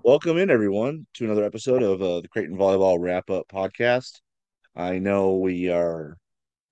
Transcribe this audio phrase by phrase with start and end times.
[0.00, 4.20] Welcome in, everyone, to another episode of uh, the Creighton Volleyball Wrap Up Podcast.
[4.74, 6.16] I know we are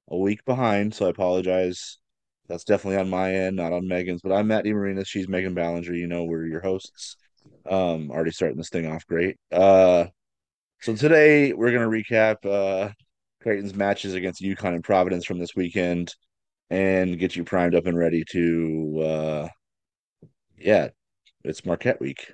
[0.08, 1.98] a week behind, so I apologize.
[2.48, 4.22] That's definitely on my end, not on Megan's.
[4.22, 5.06] But I'm Matt DeMarinis.
[5.06, 5.96] She's Megan Ballenger.
[5.96, 7.16] You know, we're your hosts.
[7.68, 9.36] Um, already starting this thing off great.
[9.52, 10.06] Uh,
[10.80, 12.90] so today we're gonna recap uh
[13.42, 16.14] Creighton's matches against UConn and Providence from this weekend
[16.70, 19.48] and get you primed up and ready to uh
[20.58, 20.88] yeah,
[21.44, 22.32] it's Marquette week.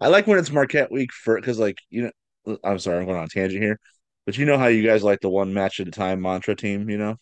[0.00, 2.10] I like when it's Marquette week for because like you
[2.46, 3.78] know I'm sorry I'm going on a tangent here,
[4.26, 6.88] but you know how you guys like the one match at a time mantra team,
[6.90, 7.16] you know.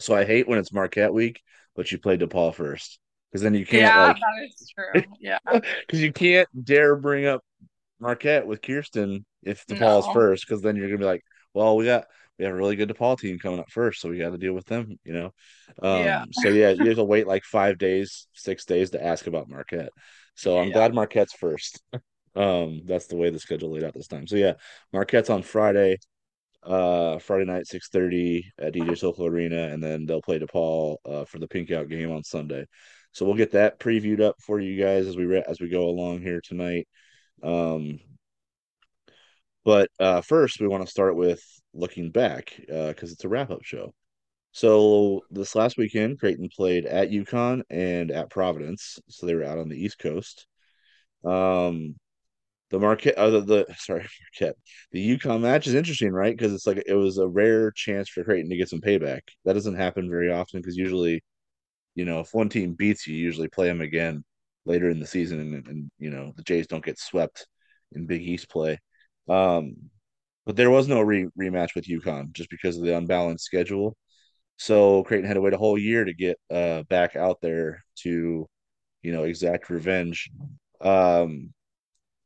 [0.00, 1.40] So I hate when it's Marquette week,
[1.76, 2.98] but you play DePaul first
[3.30, 5.02] because then you can't Yeah, like that is true.
[5.20, 5.38] Yeah.
[5.44, 7.42] because you can't dare bring up
[8.00, 10.12] Marquette with Kirsten if DePaul's No.
[10.12, 11.22] first because then you're gonna be like,
[11.54, 12.06] well we got
[12.38, 14.54] we have a really good DePaul team coming up first, so we got to deal
[14.54, 15.32] with them, you know.
[15.80, 16.24] Yeah.
[16.24, 19.48] Um, so yeah, you have to wait like five days, six days to ask about
[19.48, 19.90] Marquette.
[20.34, 20.74] So I'm Yeah.
[20.74, 21.80] glad Marquette's first.
[22.36, 24.26] Um, that's the way the schedule laid out this time.
[24.26, 24.54] So yeah,
[24.92, 25.98] Marquette's on Friday,
[26.64, 31.24] uh, Friday night, six thirty at DJ Sokol Arena, and then they'll play DePaul uh,
[31.26, 32.66] for the Pink Out game on Sunday.
[33.12, 35.84] So we'll get that previewed up for you guys as we re- as we go
[35.88, 36.88] along here tonight.
[37.42, 38.00] Um,
[39.64, 43.50] but uh, first, we want to start with looking back because uh, it's a wrap
[43.50, 43.94] up show.
[44.54, 49.58] So this last weekend, Creighton played at UConn and at Providence, so they were out
[49.58, 50.46] on the East Coast.
[51.24, 51.96] Um,
[52.70, 54.56] the Marquette, uh, the, the sorry, Marquette,
[54.92, 56.36] the UConn match is interesting, right?
[56.36, 59.22] Because it's like it was a rare chance for Creighton to get some payback.
[59.44, 61.24] That doesn't happen very often because usually,
[61.96, 64.24] you know, if one team beats you, you usually play them again
[64.66, 67.48] later in the season, and, and you know the Jays don't get swept
[67.90, 68.78] in Big East play.
[69.28, 69.90] Um,
[70.46, 73.96] but there was no re- rematch with UConn just because of the unbalanced schedule.
[74.56, 78.46] So Creighton had to wait a whole year to get uh, back out there to,
[79.02, 80.30] you know, exact revenge.
[80.80, 81.52] Um,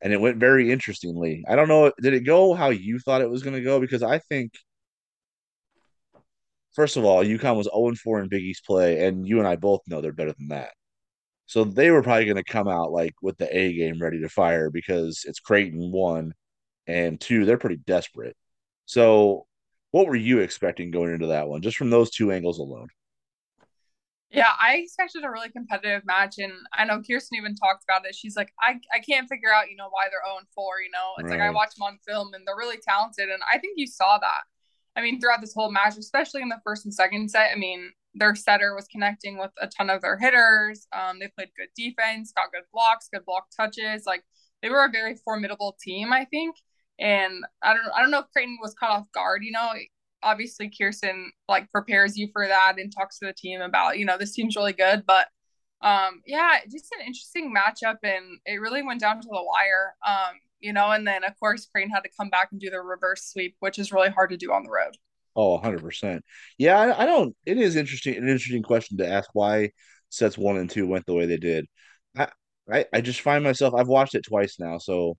[0.00, 1.44] and it went very interestingly.
[1.48, 3.80] I don't know, did it go how you thought it was going to go?
[3.80, 4.52] Because I think,
[6.74, 9.56] first of all, UConn was 0 4 in Big East play, and you and I
[9.56, 10.70] both know they're better than that.
[11.46, 14.28] So they were probably going to come out like with the A game ready to
[14.28, 16.34] fire because it's Creighton one
[16.86, 18.36] and two, they're pretty desperate.
[18.86, 19.46] So,
[19.90, 22.88] what were you expecting going into that one, just from those two angles alone?
[24.30, 28.14] Yeah, I expected a really competitive match and I know Kirsten even talked about it.
[28.14, 31.14] She's like, I, I can't figure out, you know, why they're 0 4, you know.
[31.18, 31.54] It's like I Right.
[31.54, 34.42] watch them on film and they're really talented and I think you saw that.
[34.96, 37.90] I mean, throughout this whole match, especially in the first and second set, I mean,
[38.14, 40.86] their setter was connecting with a ton of their hitters.
[40.92, 44.04] Um, they played good defense, got good blocks, good block touches.
[44.04, 44.24] Like
[44.60, 46.56] they were a very formidable team, I think.
[46.98, 49.72] And I don't I don't know if Creighton was caught off guard, you know.
[50.22, 54.18] Obviously Kirsten like prepares you for that and talks to the team about, you know,
[54.18, 55.28] this team's really good, but
[55.80, 59.94] um yeah, just an interesting matchup and it really went down to the wire.
[60.06, 62.80] Um, you know, and then of course Creighton had to come back and do the
[62.80, 64.96] reverse sweep, which is really hard to do on the road.
[65.36, 66.22] Oh, 100%.
[66.58, 69.70] Yeah, I, I don't, it is interesting, an interesting question to ask why
[70.08, 71.66] sets one and two went the way they did.
[72.16, 72.28] I,
[72.70, 75.16] I, I just find myself, I've watched it twice now, so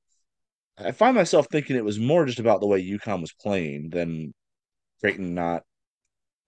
[0.79, 4.34] I find myself thinking it was more just about the way UConn was playing than
[5.01, 5.63] Creighton not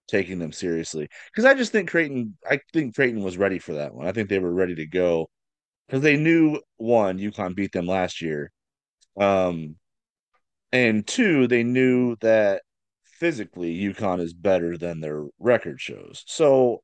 [0.08, 1.08] taking them seriously.
[1.30, 4.06] Because I just think Creighton, I think Creighton was ready for that one.
[4.06, 5.28] I think they were ready to go
[5.86, 8.50] because they knew one, UConn beat them last year.
[9.20, 9.76] Um,
[10.72, 12.62] and two, they knew that
[13.04, 16.24] physically UConn is better than their record shows.
[16.26, 16.80] So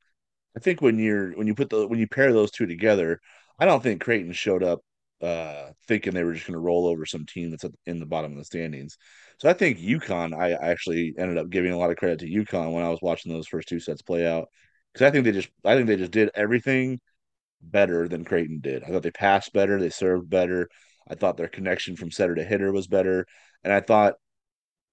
[0.56, 3.20] I think when you're when you put the when you pair those two together,
[3.58, 4.80] I don't think Creighton showed up
[5.20, 8.32] uh thinking they were just going to roll over some team that's in the bottom
[8.32, 8.96] of the standings.
[9.38, 12.72] So I think UConn, I actually ended up giving a lot of credit to UConn
[12.72, 14.48] when I was watching those first two sets play out
[14.92, 17.00] because I think they just I think they just did everything
[17.62, 18.84] better than Creighton did.
[18.84, 20.68] I thought they passed better, they served better.
[21.08, 23.26] I thought their connection from setter to hitter was better,
[23.64, 24.14] and I thought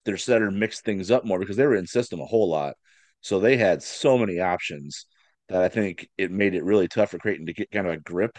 [0.06, 2.76] their setter mixed things up more because they were in system a whole lot.
[3.22, 5.08] So they had so many options
[5.50, 7.98] that I think it made it really tough for Creighton to get kind of a
[7.98, 8.38] grip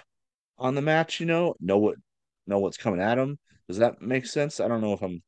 [0.58, 1.96] on the match, you know, know what
[2.46, 3.38] know what's coming at them.
[3.68, 4.60] Does that make sense?
[4.60, 5.22] I don't know if I'm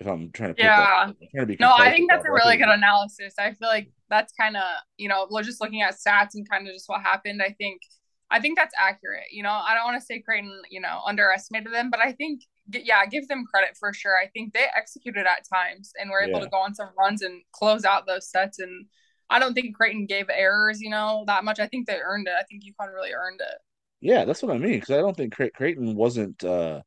[0.00, 1.12] if I'm trying to Yeah.
[1.34, 3.34] Trying to No, I think that's a really good analysis.
[3.38, 4.62] I feel like that's kind of,
[4.96, 7.42] you know, we're just looking at stats and kind of just what happened.
[7.42, 7.82] I think,
[8.30, 9.26] I think that's accurate.
[9.30, 12.42] You know, I don't want to say Creighton, you know, underestimated them, but I think,
[12.72, 14.16] yeah, give them credit for sure.
[14.16, 17.42] I think they executed at times and were able to go on some runs and
[17.52, 18.58] close out those sets.
[18.58, 18.86] And
[19.28, 21.60] I don't think Creighton gave errors, you know, that much.
[21.60, 22.34] I think they earned it.
[22.38, 23.58] I think UConn really earned it.
[24.00, 26.82] Yeah, that's what I mean because I don't think Cre- Creighton wasn't uh,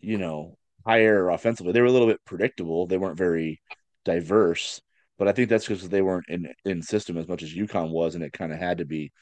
[0.00, 1.72] you know, higher offensively.
[1.72, 2.86] They were a little bit predictable.
[2.86, 3.60] They weren't very
[4.04, 4.80] diverse,
[5.18, 8.14] but I think that's because they weren't in in system as much as UConn was,
[8.16, 9.12] and it kind of had to be.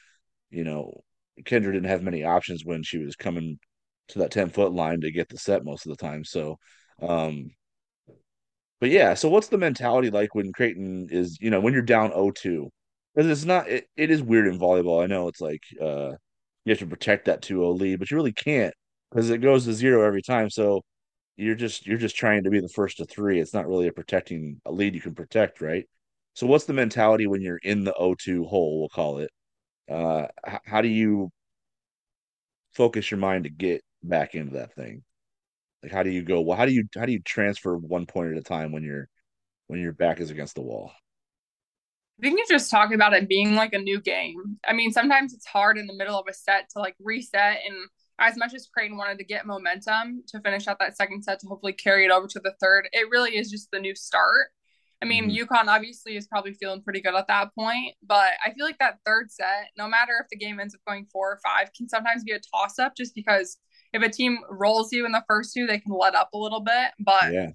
[0.51, 1.03] You know,
[1.43, 3.59] Kendra didn't have many options when she was coming.
[4.09, 6.25] to that 10 foot line to get the set most of the time.
[6.25, 6.59] So,
[7.01, 7.51] um,
[8.79, 12.11] but yeah, so what's the mentality like when Creighton is, you know, when you're down
[12.11, 12.69] 0-2?
[13.13, 15.03] Because it's not, it, it is weird in volleyball.
[15.03, 16.13] I know it's like uh
[16.65, 18.73] you have to protect that 2-0 lead, but you really can't
[19.11, 20.49] because it goes to zero every time.
[20.49, 20.81] So
[21.37, 23.39] you're just you're just trying to be the first to three.
[23.39, 25.85] It's not really a protecting a lead you can protect, right?
[26.35, 29.31] So what's the mentality when you're in the 0-2 hole, we'll call it?
[29.89, 30.27] Uh
[30.65, 31.31] how do you
[32.73, 35.03] focus your mind to get back into that thing?
[35.83, 36.41] Like how do you go?
[36.41, 39.07] Well, how do you how do you transfer one point at a time when you're
[39.67, 40.91] when your back is against the wall?
[42.21, 44.57] Think you just talk about it being like a new game.
[44.67, 47.59] I mean, sometimes it's hard in the middle of a set to like reset.
[47.67, 47.75] And
[48.19, 51.47] as much as Creighton wanted to get momentum to finish out that second set to
[51.47, 54.49] hopefully carry it over to the third, it really is just the new start.
[55.01, 55.51] I mean, mm-hmm.
[55.51, 58.99] UConn obviously is probably feeling pretty good at that point, but I feel like that
[59.03, 62.23] third set, no matter if the game ends up going four or five, can sometimes
[62.23, 63.57] be a toss up just because
[63.93, 66.61] if a team rolls you in the first two, they can let up a little
[66.61, 66.91] bit.
[66.99, 67.49] But yeah.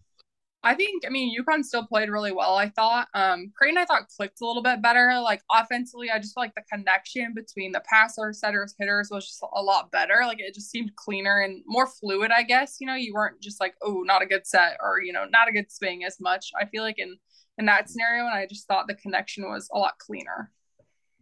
[0.66, 3.06] I think, I mean, UConn still played really well, I thought.
[3.14, 5.16] Um, Creighton, I thought, clicked a little bit better.
[5.20, 9.44] Like, offensively, I just feel like the connection between the passer, setters, hitters was just
[9.54, 10.22] a lot better.
[10.24, 12.78] Like, it just seemed cleaner and more fluid, I guess.
[12.80, 15.46] You know, you weren't just like, oh, not a good set or, you know, not
[15.46, 16.50] a good swing as much.
[16.60, 17.16] I feel like in,
[17.58, 20.50] in that scenario, and I just thought the connection was a lot cleaner.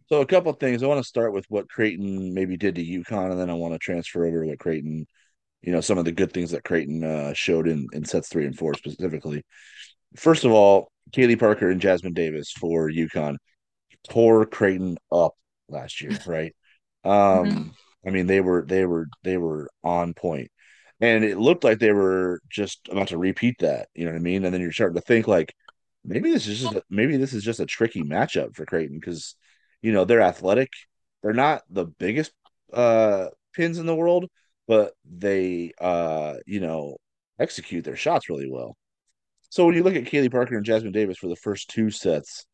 [0.09, 0.81] So, a couple things.
[0.81, 3.75] I want to start with what Creighton maybe did to UConn, and then I want
[3.75, 5.05] to transfer over to what Creighton
[5.65, 8.45] you know some of the good things that Creighton uh, showed in in sets three
[8.45, 9.43] and four specifically.
[10.15, 13.37] First of all, Kaylee Parker and Jasmine Davis for UConn
[14.07, 15.33] tore Creighton up
[15.67, 16.55] last year, right?
[17.03, 17.67] Um, mm-hmm.
[18.07, 20.51] I mean they were they were they were on point,
[21.01, 23.89] and it looked like they were just about to repeat that.
[23.95, 24.45] You know what I mean?
[24.45, 25.51] And then you're starting to think like
[26.03, 29.35] maybe this is just a, maybe this is just a tricky matchup for Creighton because
[29.81, 30.69] you know they're athletic,
[31.23, 32.31] they're not the biggest
[32.71, 34.29] uh pins in the world,
[34.67, 36.97] but they uh you know
[37.39, 38.75] execute their shots really well.
[39.49, 42.45] So when you look at Kaylee Parker and Jasmine Davis for the first two sets,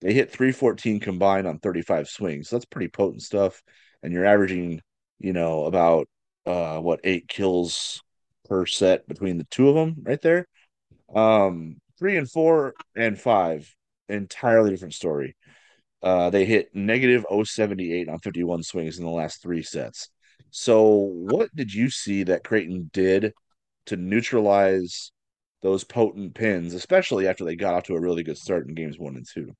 [0.00, 2.48] they hit 314 combined on 35 swings.
[2.48, 3.62] So that's pretty potent stuff.
[4.02, 4.80] And you're averaging,
[5.18, 6.08] you know, about
[6.46, 8.02] uh what eight kills
[8.48, 10.46] per set between the two of them right there.
[11.14, 13.74] Um three and four and five,
[14.08, 15.36] entirely different story.
[16.02, 20.10] Uh they hit negative 078 on 51 swings in the last three sets.
[20.58, 23.34] So, what did you see that Creighton did
[23.84, 25.12] to neutralize
[25.60, 28.98] those potent pins, especially after they got off to a really good start in games
[28.98, 29.54] one and two?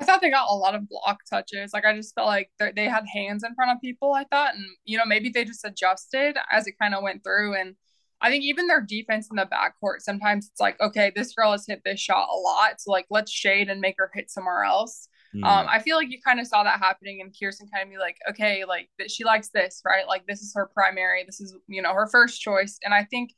[0.00, 1.74] I thought they got a lot of block touches.
[1.74, 4.14] Like I just felt like they had hands in front of people.
[4.14, 7.54] I thought, and you know, maybe they just adjusted as it kind of went through.
[7.54, 7.76] And
[8.22, 11.66] I think even their defense in the backcourt, sometimes it's like, okay, this girl has
[11.66, 15.06] hit this shot a lot, so like let's shade and make her hit somewhere else.
[15.34, 15.44] Mm.
[15.44, 17.98] Um, I feel like you kind of saw that happening, and Kirsten kind of be
[17.98, 20.06] like, okay, like that she likes this, right?
[20.06, 23.30] Like this is her primary, this is you know her first choice, and I think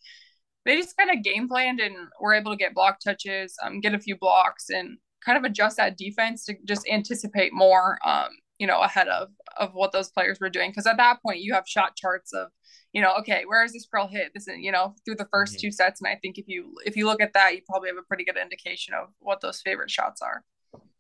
[0.64, 3.94] they just kind of game planned and were able to get block touches, um, get
[3.94, 8.28] a few blocks, and kind of adjust that defense to just anticipate more, um,
[8.58, 9.28] you know, ahead of
[9.58, 10.70] of what those players were doing.
[10.70, 12.48] Because at that point, you have shot charts of,
[12.92, 14.30] you know, okay, where is this girl hit?
[14.32, 15.56] This is, you know, through the 1st mm-hmm.
[15.58, 17.98] two sets, and I think if you if you look at that, you probably have
[17.98, 20.44] a pretty good indication of what those favorite shots are.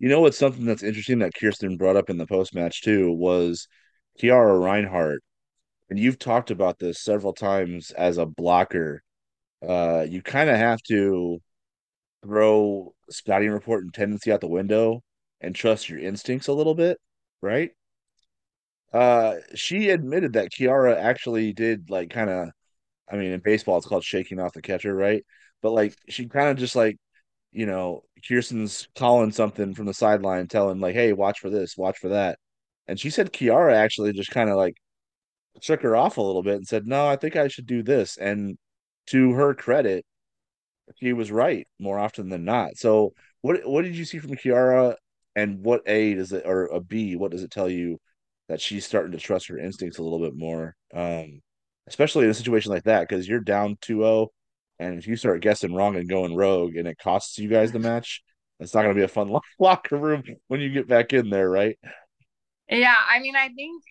[0.00, 3.12] You know what's something that's interesting that Kirsten brought up in the post match too
[3.12, 3.68] was
[4.20, 5.22] Kiara Reinhardt,
[5.90, 9.02] and you've talked about this several times as a blocker.
[9.66, 11.40] Uh, you kind of have to
[12.24, 15.02] throw scouting report and tendency out the window
[15.40, 16.98] and trust your instincts a little bit,
[17.42, 17.72] right?
[18.92, 22.48] Uh, she admitted that Kiara actually did like kind of,
[23.10, 25.24] I mean, in baseball it's called shaking off the catcher, right?
[25.62, 26.98] But like she kind of just like
[27.52, 31.98] you know, Kirsten's calling something from the sideline, telling like, "Hey, watch for this, watch
[31.98, 32.38] for that,"
[32.88, 34.76] and she said Kiara actually just kind of like
[35.62, 38.16] shook her off a little bit and said, "No, I think I should do this."
[38.18, 38.58] And
[39.08, 40.04] to her credit,
[41.00, 42.76] she was right more often than not.
[42.76, 44.96] So, what what did you see from Kiara,
[45.36, 47.16] and what A does it or a B?
[47.16, 47.98] What does it tell you
[48.48, 51.40] that she's starting to trust her instincts a little bit more, um,
[51.86, 54.28] especially in a situation like that because you're down 2-0
[54.80, 57.78] and if you start guessing wrong and going rogue and it costs you guys the
[57.78, 58.22] match,
[58.58, 61.50] it's not going to be a fun locker room when you get back in there,
[61.50, 61.78] right?
[62.68, 62.96] Yeah.
[63.10, 63.84] I mean, I think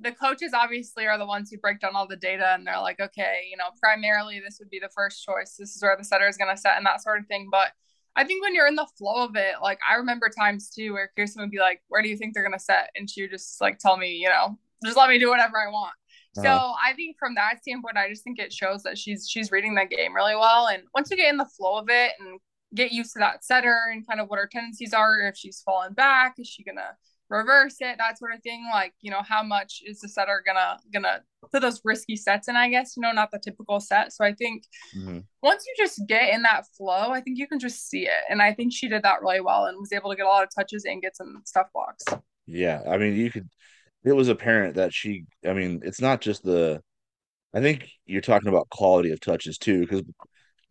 [0.00, 2.98] the coaches obviously are the ones who break down all the data and they're like,
[2.98, 5.54] okay, you know, primarily this would be the first choice.
[5.56, 7.48] This is where the setter is going to set and that sort of thing.
[7.48, 7.68] But
[8.16, 11.12] I think when you're in the flow of it, like I remember times too where
[11.16, 12.90] Kirsten would be like, where do you think they're going to set?
[12.96, 15.70] And she would just like tell me, you know, just let me do whatever I
[15.70, 15.94] want.
[16.34, 19.50] So uh, I think from that standpoint, I just think it shows that she's she's
[19.50, 20.68] reading the game really well.
[20.68, 22.40] And once you get in the flow of it and
[22.74, 25.92] get used to that setter and kind of what her tendencies are, if she's falling
[25.92, 26.96] back, is she gonna
[27.28, 28.68] reverse it, that sort of thing.
[28.72, 32.56] Like, you know, how much is the setter gonna gonna put those risky sets in,
[32.56, 34.12] I guess, you know, not the typical set.
[34.12, 34.64] So I think
[34.96, 35.20] mm-hmm.
[35.42, 38.22] once you just get in that flow, I think you can just see it.
[38.28, 40.44] And I think she did that really well and was able to get a lot
[40.44, 42.04] of touches and get some stuff blocks.
[42.46, 42.82] Yeah.
[42.88, 43.48] I mean, you could,
[44.04, 46.82] it was apparent that she, I mean, it's not just the,
[47.54, 50.02] I think you're talking about quality of touches too, because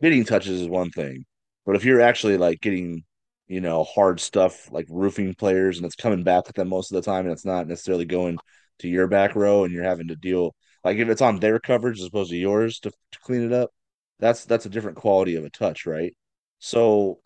[0.01, 1.25] getting touches is one thing.
[1.65, 3.03] But if you're actually like getting
[3.47, 6.95] you know, hard stuff like roofing players and it's coming back with them most of
[6.95, 8.37] the time and it's not necessarily going
[8.79, 11.99] to your back row and you're having to deal like if it's on their coverage
[11.99, 13.71] as opposed to yours to, to clean it up,
[14.19, 16.15] that's that's a different quality of a touch, right?
[16.59, 17.19] So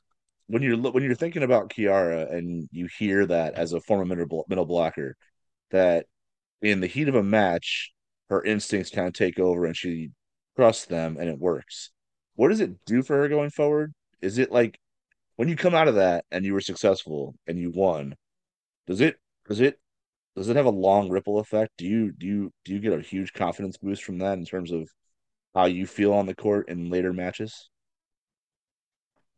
[0.47, 4.45] when you're when you're thinking about Kiara and you hear that as a former middle
[4.49, 5.15] middle blocker,
[5.75, 6.07] that
[6.61, 7.91] in the heat of a match,
[8.29, 10.09] her instincts kind of take over and she
[10.55, 11.91] trusts them and it works.
[12.35, 13.93] What does it do for her going forward?
[14.21, 14.79] Is it like
[15.35, 18.15] when you come out of that and you were successful and you won,
[18.87, 19.17] does it
[19.47, 19.79] does it
[20.35, 21.71] does it have a long ripple effect?
[21.77, 24.71] Do you do you do you get a huge confidence boost from that in terms
[24.71, 24.89] of
[25.53, 27.69] how you feel on the court in later matches?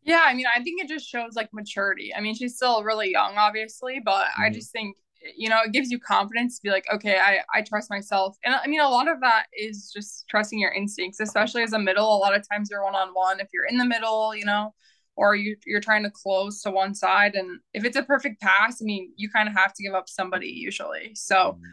[0.04, 2.16] Yeah, I mean, I think it just shows like maturity.
[2.16, 4.44] I mean, she's still really young, obviously, but mm-hmm.
[4.44, 4.96] I just think
[5.36, 8.56] you know it gives you confidence to be like, okay, I I trust myself, and
[8.56, 12.16] I mean, a lot of that is just trusting your instincts, especially as a middle.
[12.16, 13.40] A lot of times you're one on one.
[13.40, 14.74] If you're in the middle, you know,
[15.18, 18.82] or you you're trying to close to one side and if it's a perfect pass
[18.82, 21.64] i mean you kind of have to give up somebody usually so mm-hmm.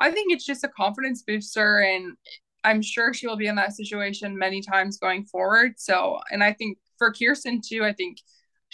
[0.00, 2.16] i think it's just a confidence booster and
[2.64, 6.52] i'm sure she will be in that situation many times going forward so and i
[6.52, 8.18] think for kirsten too i think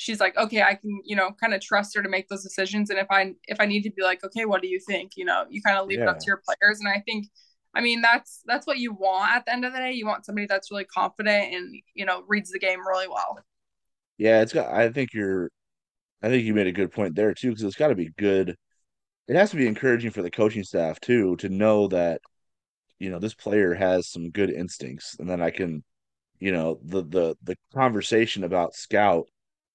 [0.00, 2.90] she's like okay i can you know kind of trust her to make those decisions
[2.90, 5.24] and if i if i need to be like okay what do you think you
[5.24, 6.04] know you kind of leave yeah.
[6.04, 7.26] it up to your players and i think
[7.74, 9.92] I mean, that's that's what you want at the end of the day.
[9.92, 13.38] You want somebody that's really confident and you know reads the game really well.
[14.18, 14.72] Yeah, it's got.
[14.72, 15.50] I think you're.
[16.22, 18.56] I think you made a good point there too, because it's got to be good.
[19.28, 22.20] It has to be encouraging for the coaching staff too to know that,
[22.98, 25.84] you know, this player has some good instincts, and then I can,
[26.40, 29.28] you know, the the the conversation about scout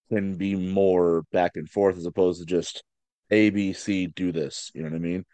[0.09, 2.83] can be more back and forth as opposed to just
[3.31, 4.71] A, B, C, do this.
[4.73, 5.25] You know what I mean?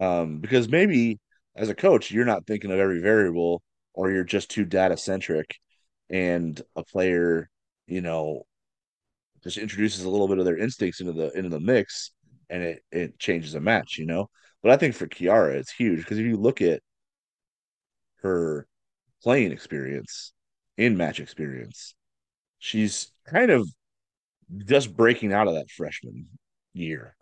[0.00, 1.18] Um, because maybe
[1.56, 3.62] as a coach, you're not thinking of every variable,
[3.94, 5.56] or you're just too data centric,
[6.10, 7.48] and a player,
[7.86, 8.44] you know,
[9.42, 12.12] just introduces a little bit of their instincts into the into the mix
[12.50, 14.28] and it it changes a match, you know.
[14.62, 16.82] But I think for Kiara, it's huge because if you look at
[18.22, 18.66] her
[19.22, 20.32] playing experience,
[20.76, 21.94] in match experience,
[22.58, 23.68] she's kind of
[24.56, 26.26] just breaking out of that freshman
[26.72, 27.14] year.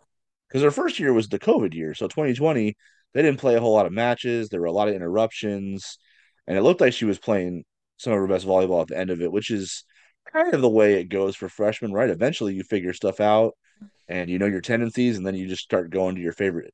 [0.47, 1.93] Because her first year was the COVID year.
[1.93, 2.75] So 2020,
[3.13, 4.49] they didn't play a whole lot of matches.
[4.49, 5.97] There were a lot of interruptions.
[6.45, 7.65] And it looked like she was playing
[7.97, 9.83] some of her best volleyball at the end of it, which is
[10.31, 12.09] kind of the way it goes for freshmen, right?
[12.09, 13.53] Eventually you figure stuff out
[14.07, 16.73] and you know your tendencies, and then you just start going to your favorite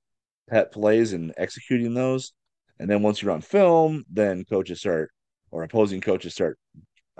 [0.49, 2.33] pet plays and executing those.
[2.79, 5.11] And then once you're on film, then coaches start
[5.51, 6.57] or opposing coaches start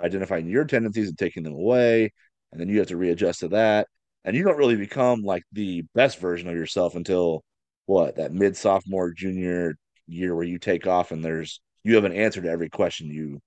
[0.00, 2.12] identifying your tendencies and taking them away.
[2.54, 3.88] And then you have to readjust to that.
[4.24, 7.42] And you don't really become like the best version of yourself until
[7.86, 9.74] what that mid sophomore junior
[10.06, 13.40] year where you take off and there's you have an answer to every question you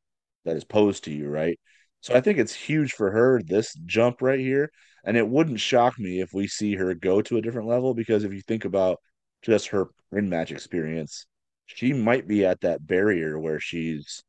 [0.43, 1.57] that is posed to you, right?
[2.01, 4.69] So I think it's huge for her this jump right here.
[5.05, 8.25] And it wouldn't shock me if we see her go to a different level because
[8.25, 8.99] if you think about
[9.41, 11.25] just her in match experience,
[11.65, 14.21] she might be at that barrier where she's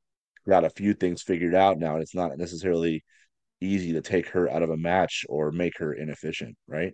[0.48, 1.94] got a few things figured out now.
[1.94, 3.02] And it's not necessarily
[3.60, 6.92] easy to take her out of a match or make her inefficient, right?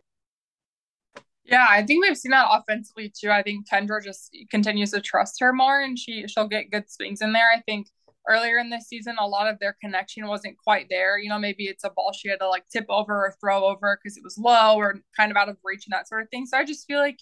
[1.45, 3.31] Yeah, I think we've seen that offensively too.
[3.31, 7.21] I think Kendra just continues to trust her more and she she'll get good swings
[7.21, 7.51] in there.
[7.55, 7.89] I think
[8.29, 11.19] earlier in this season, a lot of their connection wasn't quite there.
[11.19, 13.99] You know, maybe it's a ball she had to like tip over or throw over
[14.03, 16.47] because it was low or kind of out of reach and that sort of thing.
[16.47, 17.19] So I just feel like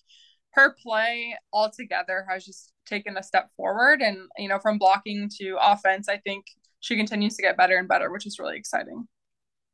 [0.53, 4.03] her play altogether has just taken a step forward.
[4.03, 6.45] And, you know, from blocking to offense, I think
[6.81, 9.07] she continues to get better and better, which is really exciting.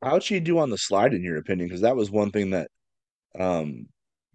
[0.01, 1.67] How'd she do on the slide, in your opinion?
[1.67, 2.69] Because that was one thing that
[3.37, 3.87] um,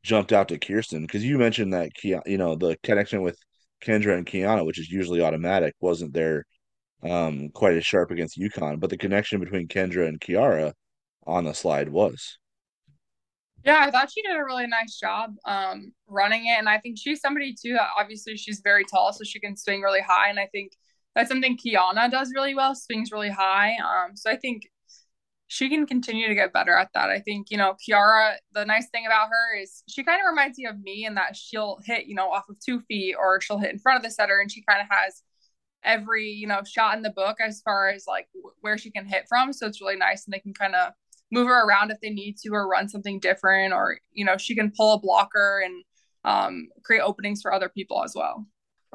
[0.03, 1.03] jumped out to Kirsten.
[1.03, 3.39] Because you mentioned that, you know, the connection with
[3.83, 6.45] Kendra and Kiana, which is usually automatic, wasn't there
[7.03, 10.73] um, quite as sharp against UConn, but the connection between Kendra and Kiara
[11.27, 12.39] on the slide was.
[13.65, 16.99] Yeah, I thought she did a really nice job um, running it, and I think
[16.99, 20.47] she's somebody too obviously she's very tall, so she can swing really high, and I
[20.47, 20.73] think
[21.15, 23.77] that's something Kiana does really well, swings really high.
[23.77, 24.69] Um, so I think
[25.55, 27.11] she can continue to get better at that.
[27.11, 30.59] I think, you know, Kiara, the nice thing about her is she kind of reminds
[30.59, 33.61] me of me in that she'll hit, you know, off of two feet or she'll
[33.61, 35.23] hit in front of the setter and she kind of has
[35.85, 38.27] every you know shot in the book as far as like
[38.63, 40.95] where she can hit from so it's really nice and they can kind of
[41.31, 44.55] move her around if they need to or run something different or you know she
[44.55, 45.85] can pull a blocker and
[46.25, 48.47] um, create openings for other people as well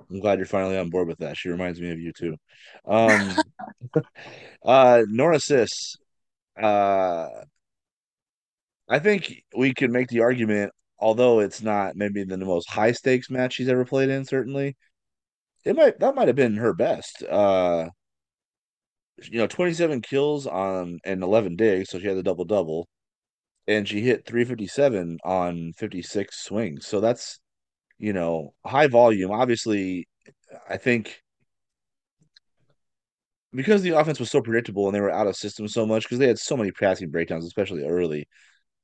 [0.10, 1.38] I'm glad you're finally on board with that.
[1.38, 2.36] She reminds me of you too.
[2.86, 3.36] Um,
[4.66, 5.98] uh, Norah Sis,
[6.62, 7.30] uh,
[8.90, 13.30] I think we could make the argument, although it's not maybe the most high stakes
[13.30, 14.76] match she's ever played in, certainly,
[15.66, 17.24] it might that might have been her best.
[17.24, 17.90] Uh,
[19.24, 22.88] you know, 27 kills on and 11 digs, so she had the double double,
[23.68, 26.88] and she hit 357 on 56 swings.
[26.88, 27.40] So that's,
[28.00, 29.32] you know, high volume.
[29.32, 30.08] Obviously,
[30.70, 31.22] I think
[33.54, 36.20] because the offense was so predictable and they were out of system so much because
[36.20, 38.28] they had so many passing breakdowns, especially early.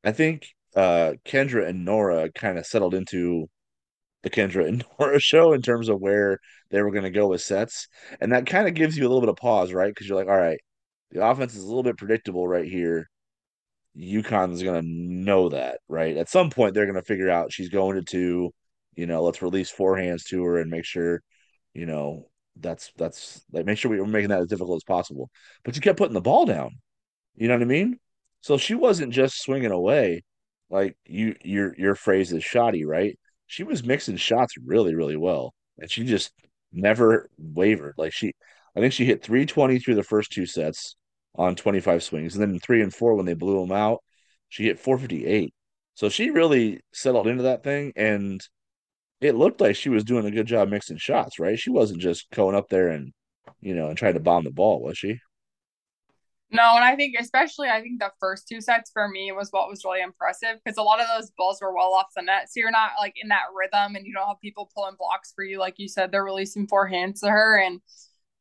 [0.03, 3.47] I think uh, Kendra and Norah kind of settled into
[4.23, 6.39] the Kendra and Norah show in terms of where
[6.71, 7.87] they were going to go with sets,
[8.19, 9.89] and that kind of gives you a little bit of pause, right?
[9.89, 10.59] Because you're like, all right,
[11.11, 13.09] the offense is a little bit predictable right here.
[13.97, 16.17] UConn is going to know that, right?
[16.17, 18.51] At some point, they're going to figure out she's going to two.
[18.95, 21.21] You know, let's release forehands to her and make sure,
[21.73, 22.27] you know,
[22.59, 25.29] that's that's like make sure we, we're making that as difficult as possible.
[25.63, 26.71] But you kept putting the ball down.
[27.35, 27.99] You know what I mean?
[28.41, 30.23] So she wasn't just swinging away,
[30.69, 33.17] like you your your phrase is shoddy, right?
[33.47, 36.31] She was mixing shots really, really well, and she just
[36.71, 37.95] never wavered.
[37.97, 38.33] Like she,
[38.75, 40.95] I think she hit 320 through the first two sets
[41.35, 44.03] on 25 swings, and then three and four when they blew them out,
[44.49, 45.53] she hit 458.
[45.95, 48.41] So she really settled into that thing, and
[49.21, 51.57] it looked like she was doing a good job mixing shots, right?
[51.57, 53.13] She wasn't just going up there and
[53.61, 55.19] you know and trying to bomb the ball, was she?
[56.51, 59.67] No, and I think especially I think the first two sets for me was what
[59.67, 62.47] was really impressive because a lot of those balls were well off the net.
[62.49, 65.43] So you're not like in that rhythm and you don't have people pulling blocks for
[65.43, 65.59] you.
[65.59, 67.59] Like you said, they're releasing forehands to her.
[67.59, 67.81] And,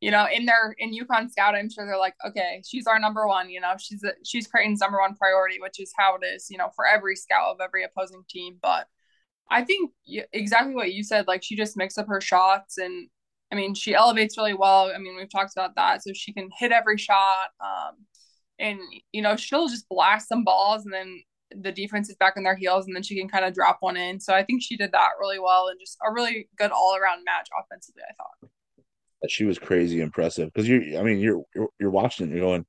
[0.01, 3.27] you know, in their in UConn Scout, I'm sure they're like, okay, she's our number
[3.27, 6.49] one, you know, she's a, she's Creighton's number one priority, which is how it is,
[6.51, 8.59] you know, for every scout of every opposing team.
[8.61, 8.87] But
[9.51, 9.91] I think
[10.33, 13.09] exactly what you said, like she just mixed up her shots and
[13.53, 14.91] I mean, she elevates really well.
[14.93, 16.03] I mean, we've talked about that.
[16.03, 17.51] So she can hit every shot.
[17.61, 18.05] Um,
[18.59, 18.81] and,
[19.13, 21.23] you know, she'll just blast some balls and then
[21.55, 23.97] the defense is back on their heels and then she can kind of drop one
[23.97, 24.19] in.
[24.19, 27.25] So I think she did that really well and just a really good all around
[27.25, 28.51] match offensively, I thought.
[29.29, 32.67] She was crazy impressive because you, I mean, you're, you're, you're watching it, you're going,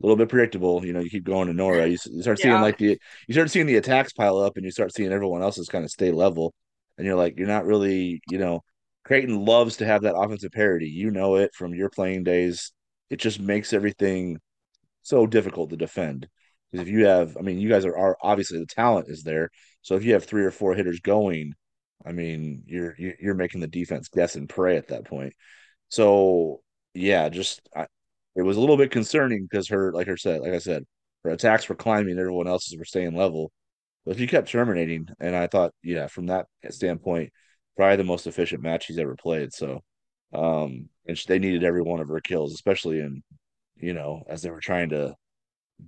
[0.00, 0.84] a little bit predictable.
[0.84, 1.86] You know, you keep going to Norah.
[1.86, 2.62] You, you start seeing yeah.
[2.62, 5.68] like the you start seeing the attacks pile up, and you start seeing everyone else's
[5.68, 6.54] kind of stay level.
[6.96, 8.62] And you're like, you're not really, you know,
[9.04, 10.88] Creighton loves to have that offensive parity.
[10.88, 12.72] You know it from your playing days.
[13.08, 14.38] It just makes everything
[15.02, 16.28] so difficult to defend.
[16.70, 19.50] Because if you have, I mean, you guys are, are obviously the talent is there.
[19.80, 21.54] So if you have three or four hitters going,
[22.04, 25.32] I mean, you're you're making the defense guess and pray at that point.
[25.88, 26.60] So
[26.94, 27.86] yeah, just I,
[28.38, 30.84] it was a little bit concerning because her, like her said, like I said,
[31.24, 33.50] her attacks were climbing, everyone else's were staying level.
[34.06, 37.32] But she kept terminating, and I thought, yeah, from that standpoint,
[37.76, 39.52] probably the most efficient match he's ever played.
[39.52, 39.82] So,
[40.32, 43.24] um, and they needed every one of her kills, especially in,
[43.76, 45.16] you know, as they were trying to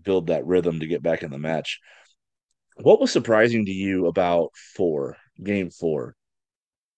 [0.03, 1.79] build that rhythm to get back in the match.
[2.79, 6.17] What was surprising to you about four, game four?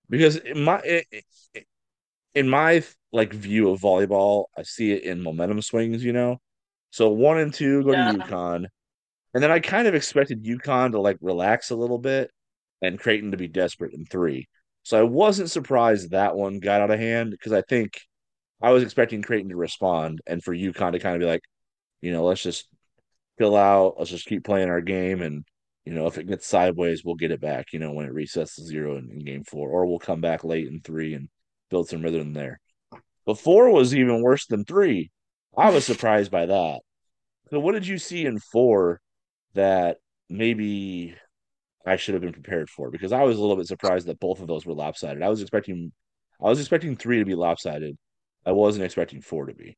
[0.09, 1.03] Because in my
[2.35, 6.05] in my like view of volleyball, I see it in momentum swings.
[6.05, 6.38] You know,
[6.90, 8.12] so one and two go yeah.
[8.12, 8.66] to UConn,
[9.35, 12.31] and then I kind of expected UConn to like relax a little bit
[12.83, 14.48] and Creighton to be desperate in three.
[14.83, 18.01] So I wasn't surprised that one got out of hand because I think
[18.61, 21.42] I was expecting Creighton to respond and for UConn to kind of be like,
[22.01, 22.66] you know, let's just
[23.38, 25.44] fill out, let's just keep playing our game, and
[25.85, 27.72] you know, if it gets sideways, we'll get it back.
[27.72, 30.44] You know, when it resets to zero in, in game four, or we'll come back
[30.44, 31.29] late in three and
[31.70, 32.61] build some rhythm there.
[33.24, 35.11] But four was even worse than three.
[35.56, 36.80] I was surprised by that.
[37.50, 39.00] So, what did you see in four
[39.54, 41.14] that maybe
[41.87, 44.40] I should have been prepared for because I was a little bit surprised that both
[44.40, 45.22] of those were lopsided.
[45.22, 45.92] I was expecting
[46.40, 47.96] I was expecting three to be lopsided.
[48.44, 49.76] I wasn't expecting four to be.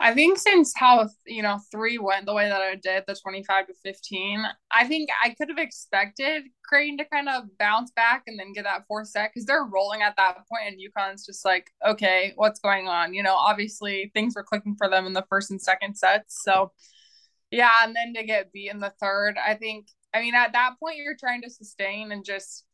[0.00, 3.44] I think since how you know three went the way that I did, the twenty
[3.44, 8.22] five to fifteen, I think I could have expected Creighton to kind of bounce back
[8.26, 11.44] and then get that fourth set because they're rolling at that point, and UConn's just
[11.44, 13.12] like, okay, what's going on?
[13.12, 16.72] You know, obviously things were clicking for them in the first and second sets, so
[17.50, 20.74] yeah, and then to get beat in the third, I think I mean, at that
[20.80, 22.64] point, you're trying to sustain and just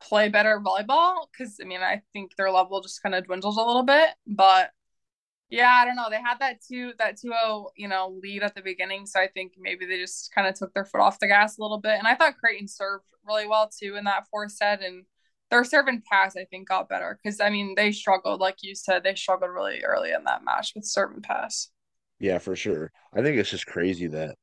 [0.00, 3.62] play better volleyball because I mean, I think their level just kind of dwindles a
[3.62, 4.10] little bit.
[4.26, 4.70] But
[5.50, 6.08] yeah, I don't know.
[6.10, 9.54] They had that two that 2-0, you know, lead at the beginning, so I think
[9.58, 11.98] maybe they just kind of took their foot off the gas a little bit.
[11.98, 15.04] And I thought Creighton served really well too in that fourth set, and
[15.50, 18.74] their serve and pass I think got better because I mean they struggled, like you
[18.74, 21.70] said, they struggled really early in that match with serve and pass.
[22.20, 22.92] Yeah, for sure.
[23.12, 24.36] I think it's just crazy that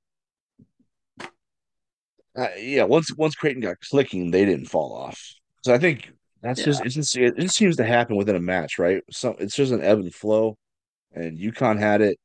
[2.37, 5.21] uh, yeah, once once Creighton got clicking, they didn't fall off.
[5.63, 6.63] So I think That's Yeah.
[6.63, 9.01] just it's just it just seems to happen within a match, right?
[9.11, 10.57] So it's just an ebb and flow,
[11.15, 12.17] and UConn had it,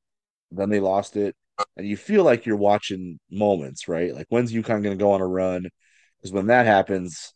[0.51, 1.35] then they lost it,
[1.77, 4.15] and you feel like you're watching moments, right?
[4.15, 5.69] Like when's UConn going to go on a run?
[6.19, 7.33] Because when that happens,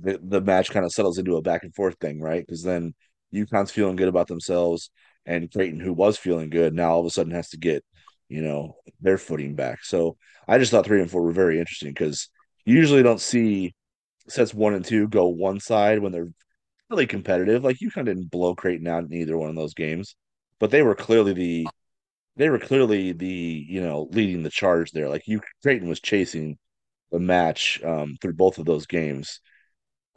[0.00, 2.44] the the match kind of settles into a back and forth thing, right?
[2.44, 2.94] Because then
[3.34, 4.90] UConn's feeling good about themselves,
[5.26, 7.84] and Creighton, who was feeling good, now all of a sudden has to get,
[8.28, 9.84] you know, their footing back.
[9.84, 10.16] So
[10.48, 12.28] I just thought three and four were very interesting because
[12.64, 13.74] you usually don't see
[14.28, 16.32] sets one and two go one side when they're
[16.88, 17.64] really competitive.
[17.64, 20.16] Like UConn didn't blow Creighton out in either one of those games,
[20.60, 21.66] but they were clearly the
[22.36, 25.08] they were clearly the you know leading the charge there.
[25.08, 26.58] Like you Creighton was chasing
[27.10, 29.40] the match um, through both of those games.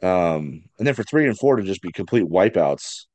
[0.02, 3.06] Um, and then for three and four to just be complete wipeouts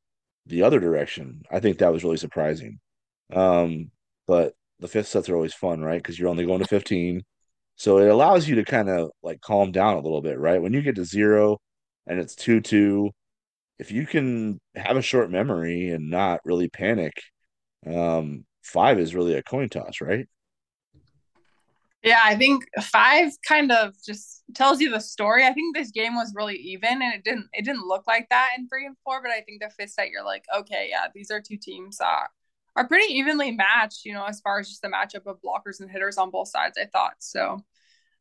[0.46, 2.80] the other direction, I think that was really surprising.
[3.34, 3.92] Um,
[4.28, 6.02] but the fifth sets are always fun, right?
[6.02, 7.24] Because you're only going to 15.
[7.76, 10.62] So it allows you to kind of like calm down a little bit, right?
[10.62, 11.60] When you get to zero
[12.08, 13.12] and it's 2 2,
[13.80, 17.14] if you can have a short memory and not really panic,
[17.86, 20.28] um, five is really a coin toss, right?
[22.04, 25.46] Yeah, I think five kind of just tells you the story.
[25.46, 28.52] I think this game was really even, and it didn't it didn't look like that
[28.58, 29.22] in three and four.
[29.22, 32.28] But I think the fifth set, you're like, okay, yeah, these are two teams that
[32.78, 34.06] are pretty evenly matched.
[34.06, 36.78] You know, as far as just the matchup of blockers and hitters on both sides.
[36.82, 37.66] I thought so.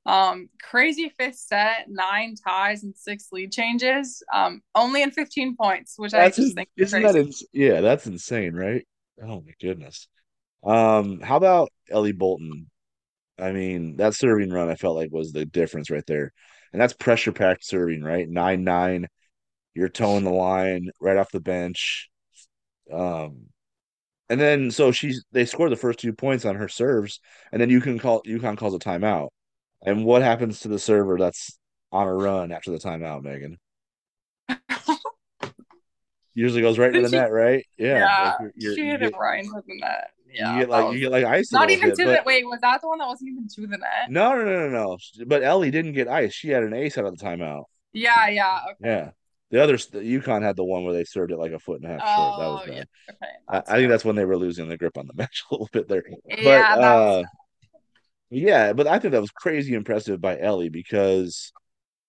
[0.08, 5.94] Um, crazy fifth set, nine ties and six lead changes, um, only in 15 points,
[5.98, 8.86] which that's I just think isn't that ins- yeah, that's insane, right?
[9.22, 10.08] Oh my goodness.
[10.64, 12.70] Um, how about Ellie Bolton?
[13.38, 16.32] I mean, that serving run I felt like was the difference right there.
[16.72, 18.28] And that's pressure packed serving, right?
[18.28, 19.08] Nine nine,
[19.74, 22.08] you're towing the line right off the bench.
[22.92, 23.48] Um,
[24.30, 27.20] and then so she's they score the first two points on her serves,
[27.52, 29.28] and then you can call UConn calls a timeout.
[29.82, 31.58] And what happens to the server that's
[31.92, 33.58] on a run after the timeout, Megan?
[36.34, 37.64] Usually goes right into the she, net, right?
[37.78, 40.10] Yeah, yeah, like you're, you're, she hit it right into the net.
[40.32, 41.52] Yeah, you get like was, you get like ice.
[41.52, 42.46] Not even bit, to but, the wait.
[42.46, 44.10] Was that the one that wasn't even to the net?
[44.10, 44.98] No, no, no, no, no.
[45.26, 46.34] But Ellie didn't get ice.
[46.34, 47.64] She had an ace out of the timeout.
[47.92, 48.88] Yeah, yeah, okay.
[48.88, 49.10] Yeah.
[49.50, 51.90] The others, the UConn had the one where they served it like a foot and
[51.90, 52.10] a half short.
[52.10, 52.74] Oh, that was bad.
[52.76, 53.14] Yeah.
[53.14, 53.32] Okay.
[53.48, 55.70] I, I, think that's when they were losing the grip on the match a little
[55.72, 56.04] bit there.
[56.28, 57.22] But yeah, uh,
[58.30, 61.52] yeah, but I think that was crazy impressive by Ellie because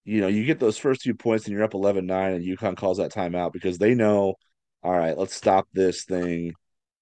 [0.05, 2.97] you know you get those first two points and you're up 11-9 and UConn calls
[2.97, 4.35] that timeout because they know,
[4.83, 6.53] all right, let's stop this thing.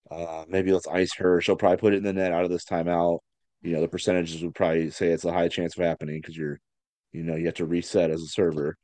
[0.09, 1.41] Uh, maybe let's ice her.
[1.41, 3.19] She'll probably put it in the net out of this timeout.
[3.61, 6.59] You know, the percentages would probably say it's a high chance of happening because you're,
[7.11, 8.77] you know, you have to reset as a server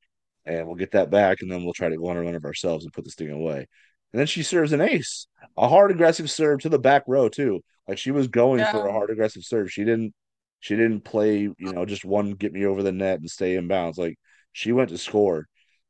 [0.46, 2.46] and we'll get that back, and then we'll try to go on a run of
[2.46, 3.68] ourselves and put this thing away.
[4.12, 7.62] And then she serves an ace, a hard aggressive serve to the back row too.
[7.88, 8.72] Like she was going yeah.
[8.72, 9.72] for a hard aggressive serve.
[9.72, 10.14] She didn't,
[10.64, 13.68] she didn't play, you know, just one get me over the net and stay in
[13.68, 13.98] bounds.
[13.98, 14.18] Like
[14.54, 15.46] she went to score,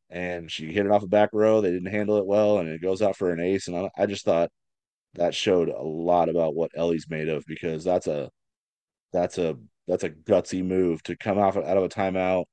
[0.09, 1.61] and she hit it off the back row.
[1.61, 3.67] They didn't handle it well, and it goes out for an ace.
[3.67, 4.49] And I, I just thought
[5.13, 8.31] that showed a lot about what Ellie's made of because that's a,
[9.11, 9.57] that's a
[9.87, 12.45] that's a gutsy move to come off out of a timeout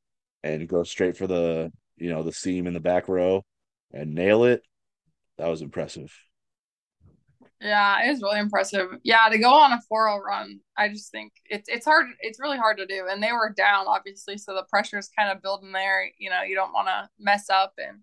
[0.42, 3.42] and go straight for the you know, the seam in the back row
[3.92, 4.62] and nail it.
[5.38, 6.12] That was impressive.
[7.60, 8.88] Yeah, it was really impressive.
[9.02, 12.56] Yeah, to go on a 4-0 run, I just think it's it's hard it's really
[12.56, 13.06] hard to do.
[13.10, 16.10] And they were down obviously, so the pressure is kind of building there.
[16.18, 17.98] You know, you don't want to mess up and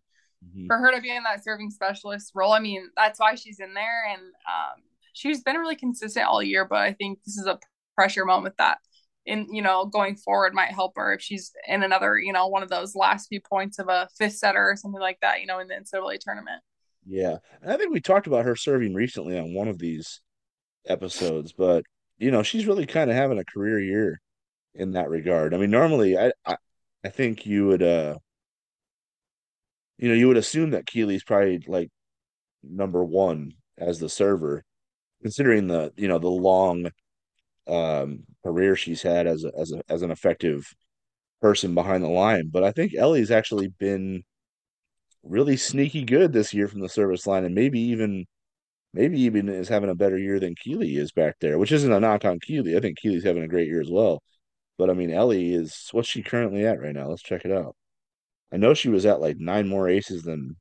[0.46, 0.68] mm-hmm.
[0.68, 3.74] for her to be in that serving specialist role, I mean, that's why she's in
[3.74, 7.60] there and um, she's been really consistent all year, but I think this is a
[7.96, 8.78] pressure moment that
[9.26, 12.64] in you know going forward might help her if she's in another you know one
[12.64, 15.60] of those last few points of a fifth setter or something like that you know
[15.60, 16.62] in the NCAA tournament.
[17.08, 20.22] Yeah, and I think we talked about her serving recently on one of these
[20.88, 21.86] episodes, but
[22.20, 24.22] you know she's really kind of having a career year
[24.76, 25.54] in that regard.
[25.54, 26.58] I mean, normally I I,
[27.06, 28.18] I think you would uh
[29.98, 31.90] you know you would assume that Keeley's probably like
[32.64, 34.64] number one as the server,
[35.22, 36.90] considering the you know the long
[37.68, 40.74] um, career she's had as a, as a, as an effective
[41.42, 42.50] person behind the line.
[42.52, 44.24] But I think Ellie's actually been
[45.30, 48.26] really sneaky good this year from the service line, and maybe even
[48.94, 52.00] maybe even is having a better year than Keeley is back there, which isn't a
[52.00, 52.76] knock on Keeley.
[52.76, 54.22] I think Keeley's having a great year as well.
[54.78, 57.10] But I mean, Ellie is what's she currently at right now?
[57.10, 57.76] Let's check it out.
[58.52, 60.56] I know she was at like nine more aces than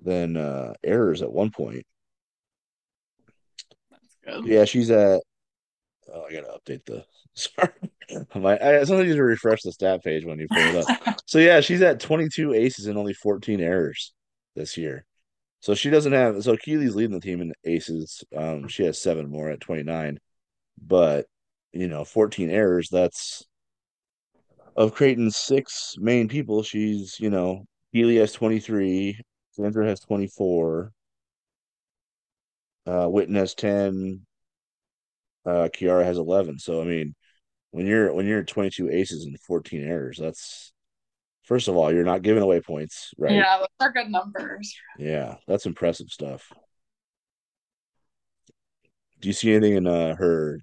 [0.00, 1.84] than uh errors at one point.
[4.44, 5.22] Yeah, she's at
[6.12, 7.04] Oh, I gotta update the.
[7.34, 7.68] Sorry,
[8.34, 11.15] my I sometimes need to refresh the stat page when you pull it up.
[11.26, 14.14] so yeah, she's at 22 aces and only 14 errors
[14.54, 15.04] this year.
[15.60, 16.42] So she doesn't have.
[16.42, 18.24] So Keeley's leading the team in aces.
[18.34, 20.18] Um, she has seven more at 29,
[20.80, 21.26] but
[21.72, 22.88] you know, 14 errors.
[22.90, 23.44] That's
[24.76, 26.62] of Creighton's six main people.
[26.62, 29.20] She's you know Keeley has 23.
[29.52, 30.92] Sandra has 24.
[32.86, 34.26] Uh, Witten has 10.
[35.44, 36.58] Uh, Kiara has 11.
[36.58, 37.14] So, I mean,
[37.70, 40.72] when you're when you're 22 aces and 14 errors, that's
[41.46, 43.46] first of all, you're not giving away points, right?
[43.46, 44.74] Yeah, those are good numbers.
[44.96, 46.52] Yeah, that's impressive stuff.
[49.20, 50.60] Do you see anything in uh, her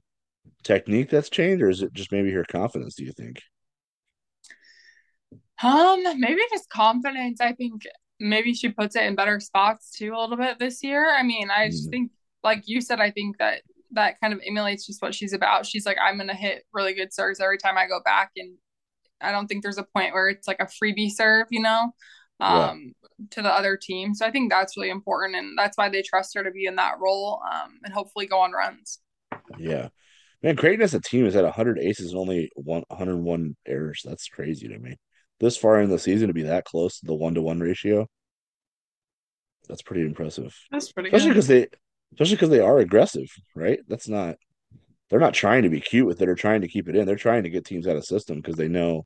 [0.63, 3.41] technique that's changed, or is it just maybe her confidence, do you think?
[5.61, 7.39] Um, maybe just confidence.
[7.41, 7.83] I think
[8.19, 11.09] maybe she puts it in better spots too a little bit this year.
[11.13, 12.11] I mean, I just Mm, think,
[12.43, 15.65] like you said, I think that that kind of emulates just what she's about.
[15.65, 18.57] She's like, I'm gonna hit really good serves every time I go back, and
[19.23, 21.93] I don't think there's a point where it's like a freebie serve, you know,
[22.39, 22.93] yeah, um,
[23.31, 24.13] to the other team.
[24.13, 26.75] So I think that's really important, and that's why they trust her to be in
[26.77, 28.99] that role, um, and hopefully go on runs.
[29.57, 29.89] yeah.
[30.41, 34.01] Man, Creighton as a team is at 100 aces and only one 101 errors.
[34.05, 34.97] That's crazy to me.
[35.39, 38.07] This far in the season to be that close to the one to one ratio,
[39.67, 40.53] that's pretty impressive.
[40.71, 41.33] That's pretty Especially good.
[41.33, 41.67] because they,
[42.13, 43.79] especially because they are aggressive, right?
[43.87, 44.35] That's not
[45.09, 47.05] they're not trying to be cute with it or trying to keep it in.
[47.05, 49.05] They're trying to get teams out of system because they know,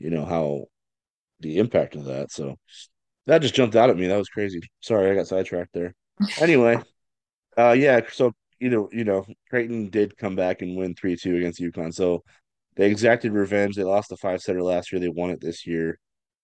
[0.00, 0.64] you know, how
[1.40, 2.32] the impact of that.
[2.32, 2.56] So
[3.26, 4.06] that just jumped out at me.
[4.06, 4.60] That was crazy.
[4.80, 5.94] Sorry, I got sidetracked there.
[6.40, 6.78] Anyway,
[7.56, 11.60] uh yeah, so you know, you know, Creighton did come back and win 3-2 against
[11.60, 11.94] UConn.
[11.94, 12.22] So
[12.76, 13.74] they exacted revenge.
[13.74, 15.00] They lost the five setter last year.
[15.00, 15.98] They won it this year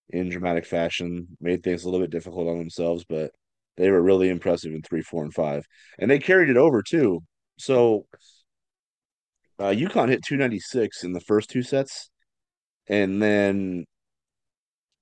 [0.09, 3.33] in dramatic fashion, made things a little bit difficult on themselves, but
[3.77, 5.67] they were really impressive in three, four, and five.
[5.99, 7.23] And they carried it over too.
[7.59, 8.07] So
[9.59, 12.11] uh UConn hit 296 in the first two sets
[12.89, 13.87] And then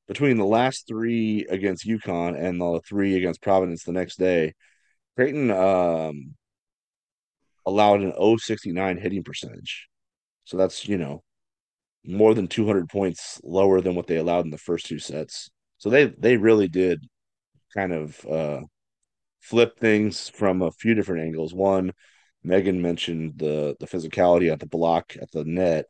[0.09, 4.55] between the last three against UConn and the three against Providence the next day,
[5.16, 6.35] Creighton um,
[7.66, 9.88] allowed an 069 hitting percentage.
[10.44, 11.23] So that's, you know,
[12.05, 15.51] more than 200 points lower than what they allowed in the first two sets.
[15.79, 17.07] So they they really did
[17.75, 18.61] kind of uh,
[19.40, 21.55] flip things from a few different angles.
[21.55, 21.92] One,
[22.42, 25.87] Megan mentioned the the physicality at the block at the net,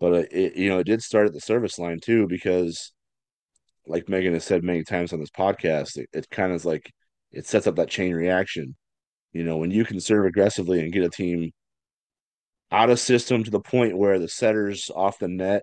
[0.00, 2.92] but uh, it you know it did start at the service line too because
[3.86, 6.92] like Megan has said many times on this podcast, it, it kind of is like
[7.32, 8.76] it sets up that chain reaction.
[9.32, 11.52] You know, when you can serve aggressively and get a team
[12.70, 15.62] out of system to the point where the setters off the net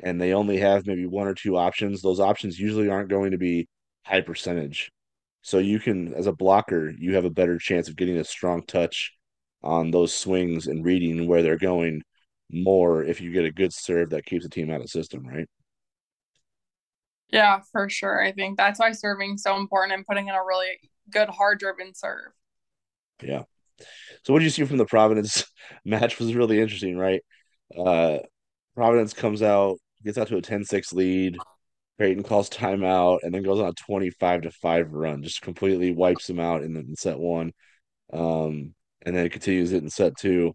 [0.00, 3.38] and they only have maybe one or two options, those options usually aren't going to
[3.38, 3.68] be
[4.04, 4.90] high percentage.
[5.42, 8.64] So you can, as a blocker, you have a better chance of getting a strong
[8.66, 9.12] touch
[9.62, 12.02] on those swings and reading where they're going
[12.50, 15.48] more if you get a good serve that keeps the team out of system, right?
[17.30, 18.22] Yeah, for sure.
[18.22, 20.68] I think that's why serving is so important and putting in a really
[21.10, 22.32] good hard driven serve.
[23.22, 23.42] Yeah.
[24.24, 25.44] So what do you see from the Providence
[25.84, 27.22] match was really interesting, right?
[27.76, 28.18] Uh
[28.74, 31.38] Providence comes out, gets out to a 10-6 lead.
[31.98, 36.26] Creighton calls timeout and then goes on a 25 to 5 run, just completely wipes
[36.26, 37.52] them out in, the, in set one.
[38.12, 40.54] Um, and then it continues it in set two.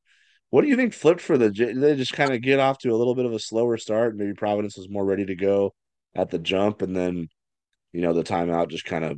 [0.52, 2.96] What do you think flipped for the they just kind of get off to a
[2.96, 4.16] little bit of a slower start?
[4.18, 5.74] Maybe Providence was more ready to go
[6.14, 7.30] at the jump, and then
[7.94, 9.18] you know the timeout just kind of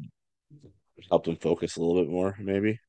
[1.10, 2.80] helped them focus a little bit more, maybe.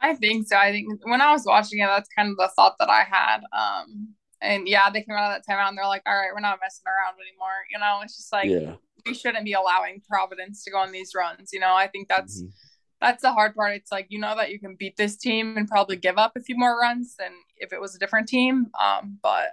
[0.00, 0.56] I think so.
[0.56, 3.42] I think when I was watching it, that's kind of the thought that I had.
[3.52, 6.40] Um, and yeah, they came out of that timeout and they're like, all right, we're
[6.40, 7.62] not messing around anymore.
[7.70, 8.74] You know, it's just like Yeah.
[9.06, 11.50] we shouldn't be allowing Providence to go on these runs.
[11.52, 12.52] You know, I think that's Mhm.
[13.02, 13.74] That's the hard part.
[13.76, 16.40] It's like you know that you can beat this team and probably give up a
[16.40, 18.68] few more runs than if it was a different team.
[18.80, 19.48] Um, but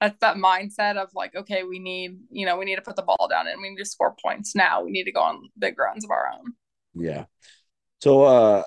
[0.00, 3.02] that's that mindset of like, okay, we need, you know, we need to put the
[3.02, 4.82] ball down and we need to score points now.
[4.82, 6.52] We need to go on big runs of our own.
[6.94, 7.26] Yeah.
[8.00, 8.62] So uh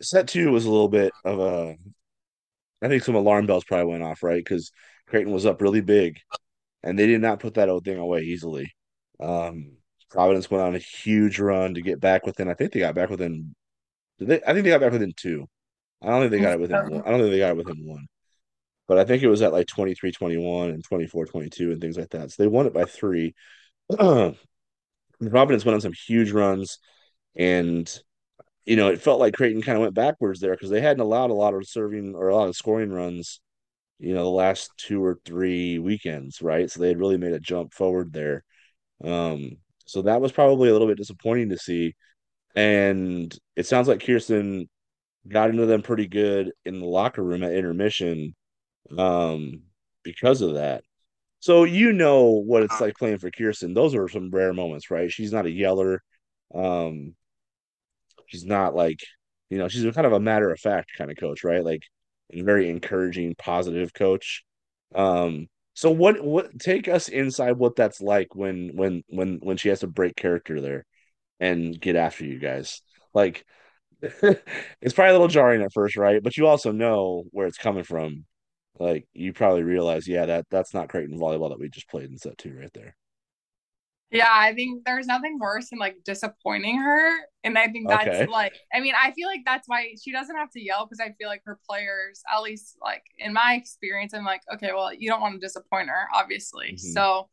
[0.00, 1.76] set two was a little bit of a
[2.82, 4.44] I think some alarm bells probably went off, right?
[4.44, 4.72] Because
[5.06, 6.18] Creighton was up really big
[6.82, 8.72] and they did not put that old thing away easily.
[9.20, 9.76] Um
[10.10, 12.48] Providence went on a huge run to get back within.
[12.48, 13.54] I think they got back within
[14.26, 15.48] they I think they got back within two.
[16.02, 17.02] I don't think they got it within one.
[17.06, 18.06] I don't think they got it within one.
[18.88, 22.10] But I think it was at like 23 21 and 24 22 and things like
[22.10, 22.30] that.
[22.30, 23.34] So they won it by three.
[23.90, 26.78] Providence went on some huge runs
[27.36, 27.88] and
[28.64, 31.30] you know, it felt like Creighton kind of went backwards there because they hadn't allowed
[31.30, 33.40] a lot of serving or a lot of scoring runs,
[33.98, 36.70] you know, the last two or three weekends, right?
[36.70, 38.44] So they had really made a jump forward there.
[39.02, 41.94] Um, so that was probably a little bit disappointing to see.
[42.54, 44.68] And it sounds like Kirsten
[45.28, 48.34] got into them pretty good in the locker room at intermission
[48.98, 49.62] um,
[50.04, 50.84] because of that.
[51.40, 53.74] So you know what it's like playing for Kirsten.
[53.74, 55.12] Those are some rare moments, right?
[55.12, 56.02] She's not a yeller.
[56.54, 57.14] Um,
[58.26, 59.00] she's not like
[59.50, 61.82] you know she's kind of a matter of fact kind of coach right like
[62.32, 64.42] a very encouraging positive coach
[64.94, 69.68] um So what what take us inside what that's like when when when when she
[69.68, 70.84] has to break character there
[71.40, 72.82] and get after you guys.
[73.14, 73.44] Like
[74.02, 76.22] it's probably a little jarring at first, right?
[76.22, 78.26] But you also know where it's coming from.
[78.78, 82.18] Like you probably realize, yeah, that that's not Creighton volleyball that we just played in
[82.18, 82.96] set two right there.
[84.10, 87.16] Yeah, I think there's nothing worse than like disappointing her.
[87.44, 88.26] And I think that's Okay.
[88.26, 91.12] like, I mean, I feel like that's why she doesn't have to yell because I
[91.18, 95.08] feel like her players, at least like in my experience, I'm like, okay, well, you
[95.08, 96.76] don't want to disappoint her, obviously.
[96.82, 97.30] hmm So,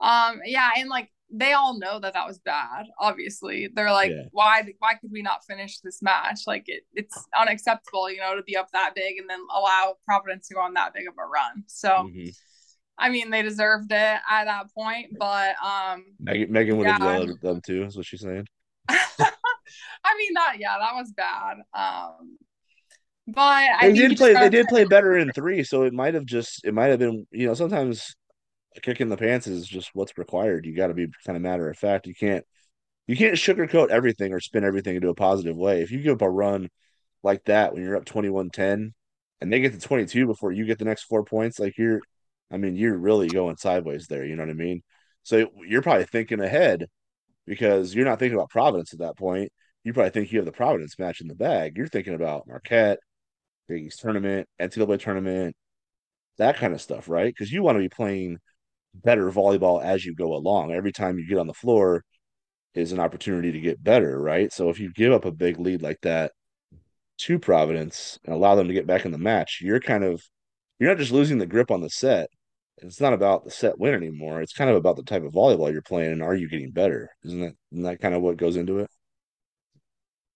[0.00, 2.86] um, yeah, and like they all know that that was bad.
[2.98, 4.24] Obviously, they're like, Yeah.
[4.30, 6.40] why, why could we not finish this match?
[6.46, 10.48] Like it, it's unacceptable, you know, to be up that big and then allow Providence
[10.48, 11.64] to go on that big of a run.
[11.66, 12.28] So, hmm
[12.98, 17.04] I mean, they deserved it at that point, but um, Megan, Megan would have yeah.
[17.12, 18.46] yelled at them too, is what she's saying.
[18.88, 21.58] I mean that yeah, that was bad.
[21.74, 22.38] Um
[23.26, 26.14] but I They think did play they did play better in three, so it might
[26.14, 28.14] have just it might have been, you know, sometimes
[28.78, 30.66] a kick in the pants is just what's required.
[30.66, 32.06] You got to be kind of matter of fact.
[32.06, 32.44] You can't
[33.06, 35.82] you can't sugarcoat everything or spin everything into a positive way.
[35.82, 36.68] If you give up a run
[37.22, 38.92] like that when you're up 21-10
[39.40, 42.00] and they get to 22 before you get the next four points, like you're
[42.50, 44.82] I mean, you're really going sideways there, you know what I mean?
[45.22, 46.86] So you're probably thinking ahead
[47.46, 49.52] because you're not thinking about Providence at that point.
[49.84, 51.76] You probably think you have the Providence match in the bag.
[51.76, 52.98] You're thinking about Marquette,
[53.68, 55.54] Big East tournament, NCAA tournament,
[56.38, 57.26] that kind of stuff, right?
[57.26, 58.38] Because you want to be playing
[59.02, 60.72] better volleyball as you go along.
[60.72, 62.04] Every time you get on the floor
[62.74, 64.52] is an opportunity to get better, right?
[64.52, 66.32] So if you give up a big lead like that
[67.18, 70.22] to Providence and allow them to get back in the match, you're kind of
[70.78, 72.28] you're not just losing the grip on the set.
[72.78, 74.40] It's not about the set win anymore.
[74.40, 77.10] It's kind of about the type of volleyball you're playing and are you getting better?
[77.24, 78.90] Isn't that isn't that kind of what goes into it?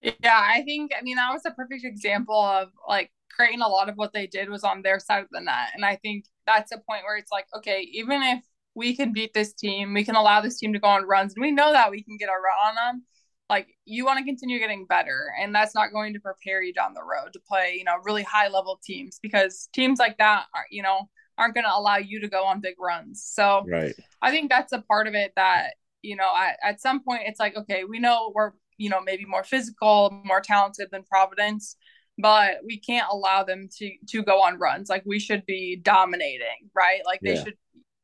[0.02, 3.88] Yeah, I think I mean that was a perfect example of like creating a lot
[3.88, 5.68] of what they did was on their side of the net.
[5.74, 9.34] And I think that's a point where it's like, okay, even if we can beat
[9.34, 11.90] this team, we can allow this team to go on runs, and we know that
[11.90, 13.04] we can get a run on them.
[13.50, 16.94] Like you want to continue getting better, and that's not going to prepare you down
[16.94, 20.64] the road to play, you know, really high level teams because teams like that are,
[20.70, 23.22] you know, aren't going to allow you to go on big runs.
[23.22, 23.94] So Right.
[24.20, 27.40] I think that's a part of it that, you know, at, at some point it's
[27.40, 31.76] like, okay, we know we're, you know, maybe more physical, more talented than Providence,
[32.18, 34.88] but we can't allow them to to go on runs.
[34.88, 37.00] Like we should be dominating, right?
[37.04, 37.36] Like they Yeah.
[37.36, 37.54] should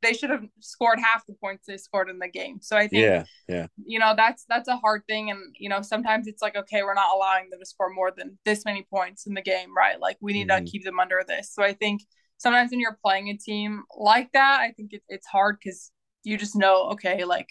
[0.02, 2.58] they should have scored half the points they scored in the game.
[2.60, 3.26] So I think, Yeah.
[3.48, 3.68] Yeah.
[3.84, 5.30] you know, that's that's a hard thing.
[5.30, 8.38] And, you know, sometimes it's like, okay, we're not allowing them to score more than
[8.44, 10.00] this many points in the game, right?
[10.00, 11.52] Like we need to hmm keep them under this.
[11.54, 12.02] So I think
[12.38, 15.92] sometimes when you're playing a team like that, I think it, it's hard because
[16.24, 17.48] you just know, okay, like,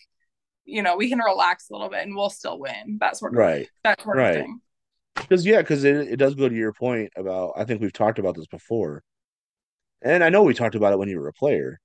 [0.66, 2.98] you know, we can relax a little bit and we'll still win.
[3.00, 3.70] That sort of Right.
[3.84, 4.32] that sort of Right.
[4.32, 4.62] thing.
[5.28, 8.20] Because yeah, because it, it does go to your point about I think we've talked
[8.20, 9.04] about this before.
[10.02, 11.80] And I know we talked about it when you were a player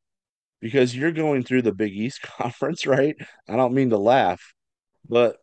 [0.62, 3.16] because you're going through the Big East conference, right?
[3.46, 4.40] I don't mean to laugh,
[5.06, 5.36] but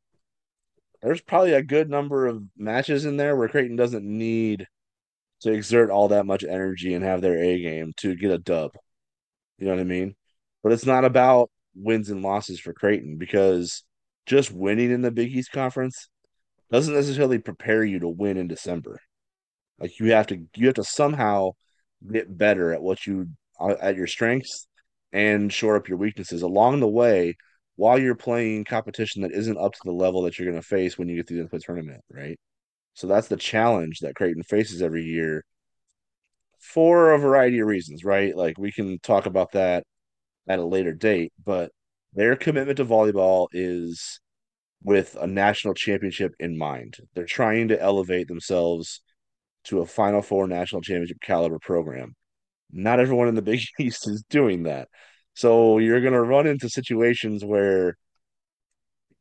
[1.04, 4.66] there's probably a good number of matches in there where Creighton doesn't need
[5.42, 8.72] to exert all that much energy and have their A game to get a dub.
[9.58, 10.16] You know what I mean?
[10.64, 13.84] But it's not about wins and losses for Creighton because
[14.26, 16.10] just winning in the Big East conference
[16.72, 19.00] doesn't necessarily prepare you to win in December.
[19.80, 21.52] Like you have to you have to somehow
[22.10, 23.30] get better at what you
[23.60, 24.68] uh, at your strengths
[25.12, 27.36] and shore up your weaknesses along the way
[27.76, 30.98] while you're playing competition that isn't up to the level that you're going to face
[30.98, 32.38] when you get to the NCAA tournament, right?
[32.94, 35.44] So that's the challenge that Creighton faces every year
[36.60, 38.36] for a variety of reasons, right?
[38.36, 39.86] Like we can talk about that
[40.48, 41.72] at a later date, but
[42.14, 44.20] their commitment to volleyball is
[44.84, 46.98] with a national championship in mind.
[47.14, 49.02] They're trying to elevate themselves
[49.66, 52.16] to a Final Four national championship caliber program.
[52.72, 54.88] Not everyone in the Big East is doing that.
[55.34, 57.98] So you're going to run into situations where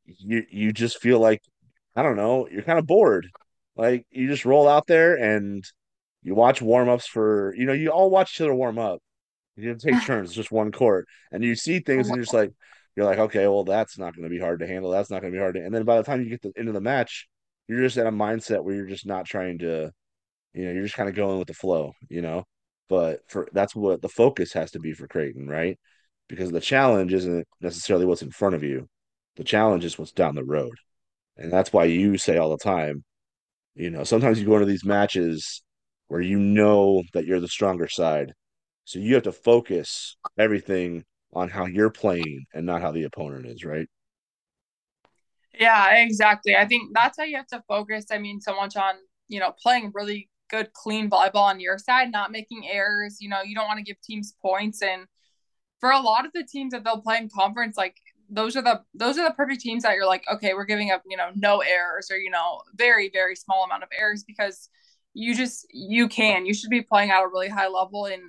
[0.04, 1.42] you you just feel like
[1.94, 3.28] I don't know, you're kind of bored.
[3.76, 5.64] Like you just roll out there and
[6.22, 9.00] you watch warm-ups for, you know, you all watch each other warm up.
[9.56, 12.52] You take turns, just one court, and you see things and you're just like
[12.96, 14.90] you're like, okay, well, that's not going to be hard to handle.
[14.90, 15.64] That's not going to be hard to.
[15.64, 17.28] And then by the time you get to the, end of the match,
[17.68, 19.92] you're just in a mindset where you're just not trying to
[20.54, 22.44] you know, you're just kind of going with the flow, you know.
[22.88, 25.78] But for that's what the focus has to be for Creighton, right?
[26.28, 28.88] Because the challenge isn't necessarily what's in front of you.
[29.36, 30.74] The challenge is what's down the road.
[31.36, 33.04] And that's why you say all the time,
[33.74, 35.62] you know, sometimes you go into these matches
[36.08, 38.32] where you know that you're the stronger side.
[38.84, 43.46] So you have to focus everything on how you're playing and not how the opponent
[43.46, 43.86] is, right?
[45.58, 46.56] Yeah, exactly.
[46.56, 48.06] I think that's how you have to focus.
[48.10, 48.94] I mean, so much on,
[49.28, 53.18] you know, playing really good, clean volleyball on your side, not making errors.
[53.20, 55.06] You know, you don't want to give teams points and
[55.80, 57.96] for a lot of the teams that they'll play in conference, like
[58.30, 61.02] those are the those are the perfect teams that you're like, okay, we're giving up,
[61.06, 64.68] you know, no errors or you know, very very small amount of errors because
[65.14, 68.22] you just you can you should be playing at a really high level and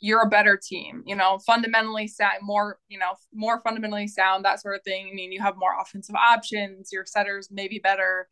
[0.00, 4.60] you're a better team, you know, fundamentally sound, more, you know, more fundamentally sound, that
[4.60, 5.08] sort of thing.
[5.10, 8.28] I mean, you have more offensive options, your setters maybe better,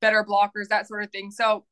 [0.00, 1.30] better blockers, that sort of thing.
[1.30, 1.64] So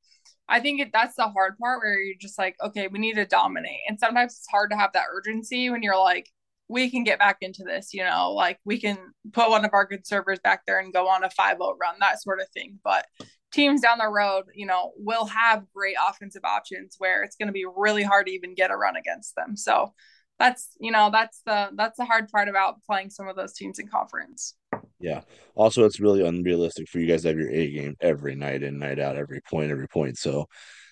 [0.49, 3.26] I think it, that's the hard part where you're just like, okay, we need to
[3.26, 3.80] dominate.
[3.88, 6.30] And sometimes it's hard to have that urgency when you're like,
[6.68, 8.99] we can get back into this, you know, like we can
[9.32, 11.94] put one of our good servers back there and go on a 5 0 run,
[12.01, 12.78] that sort of thing.
[12.82, 13.07] But
[13.53, 17.53] teams down the road, you know, will have great offensive options where it's going to
[17.53, 19.57] be really hard to even get a run against them.
[19.57, 19.94] So
[20.38, 23.78] that's, you know, that's the that's the hard part about playing some of those teams
[23.78, 24.55] in conference.
[24.99, 25.22] Yeah.
[25.55, 28.78] Also, it's really unrealistic for you guys to have your A game every night in,
[28.78, 30.16] night out, every point, every point.
[30.16, 30.47] So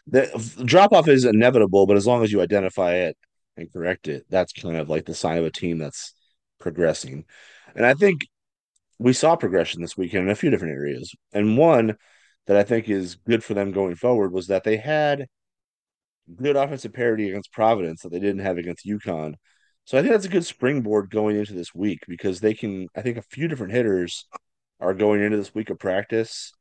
[0.07, 3.17] the drop off is inevitable, but as long as you identify it
[3.57, 6.13] and correct it, that's kind of like the sign of a team that's
[6.61, 7.25] progressing.
[7.75, 8.27] And I think
[8.99, 11.15] we saw progression this weekend in a few different areas.
[11.33, 11.97] And one
[12.47, 15.27] that I think is good for them going forward was that they had
[16.35, 19.35] good offensive parity against Providence that they didn't have against UConn.
[19.85, 22.89] So I think that's a good springboard going into this week because they can.
[22.97, 24.27] I think a few different hitters
[24.81, 26.53] are going into this week of practice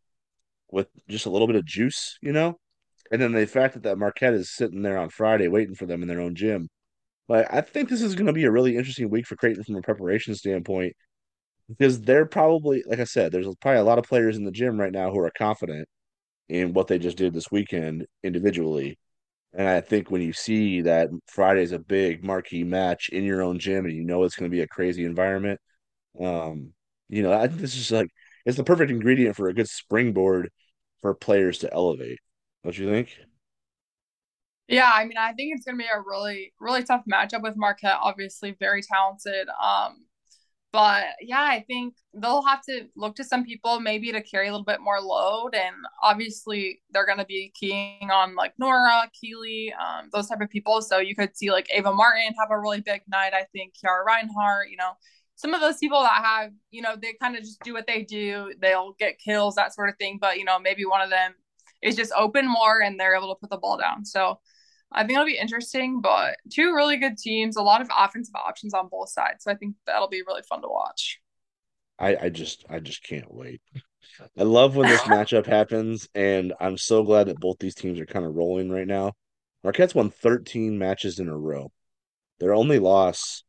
[0.71, 2.57] with just a little bit of juice, you know.
[3.11, 6.01] And then the fact that that Marquette is sitting there on Friday waiting for them
[6.01, 6.67] in their own gym.
[7.27, 9.75] But I think this is going to be a really interesting week for Creighton from
[9.75, 10.93] a preparation standpoint
[11.69, 14.79] because they're probably, like I said, there's probably a lot of players in the gym
[14.79, 15.87] right now who are confident
[16.49, 18.99] in what they just did this weekend individually.
[19.55, 23.59] And I think when you see that Friday's a big marquee match in your own
[23.59, 25.59] gym and you know it's going to be a crazy environment,
[26.19, 26.73] um,
[27.09, 28.09] you know, I think this is like
[28.45, 30.49] it's the perfect ingredient for a good springboard
[31.01, 32.19] for players to elevate.
[32.63, 33.15] Don't you think?
[34.67, 37.57] Yeah, I mean, I think it's going to be a really, really tough matchup with
[37.57, 37.97] Marquette.
[38.01, 39.47] Obviously, very talented.
[39.49, 40.05] Um,
[40.73, 44.51] but yeah, I think they'll have to look to some people maybe to carry a
[44.51, 45.53] little bit more load.
[45.53, 50.49] And obviously, they're going to be keying on like Norah, Keeley, um, those type of
[50.49, 50.81] people.
[50.81, 53.35] So you could see like Ava Martin have a really big night.
[53.35, 54.93] I think Kiara Reinhardt, you know,
[55.35, 58.01] some of those people that have, you know, they kind of just do what they
[58.01, 58.51] do.
[58.59, 60.17] They'll get kills, that sort of thing.
[60.19, 61.35] But, you know, maybe one of them
[61.83, 64.05] is just open more and they're able to put the ball down.
[64.05, 64.39] So
[64.93, 68.73] I think it'll be interesting, but two really good teams, a lot of offensive options
[68.73, 69.43] on both sides.
[69.43, 71.19] So I think that'll be really fun to watch.
[71.99, 73.61] I, I just I just can't wait.
[74.37, 78.05] I love when this matchup happens, and I'm so glad that both these teams are
[78.05, 79.13] kind of rolling right now.
[79.63, 81.71] Marquette's won 13 matches in a row.
[82.39, 83.43] Their only loss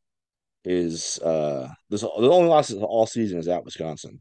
[0.65, 4.21] is uh this the only loss all season is at Wisconsin.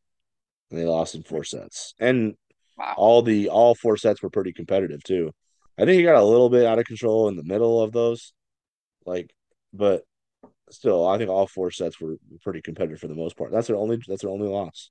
[0.69, 1.93] And they lost in four sets.
[1.99, 2.33] And
[2.77, 2.95] wow.
[2.97, 5.31] all the all four sets were pretty competitive too.
[5.77, 8.33] I think he got a little bit out of control in the middle of those,
[9.05, 9.33] like,
[9.73, 10.03] but
[10.69, 13.51] still, I think all four sets were pretty competitive for the most part.
[13.51, 14.89] That's their only that's their only loss.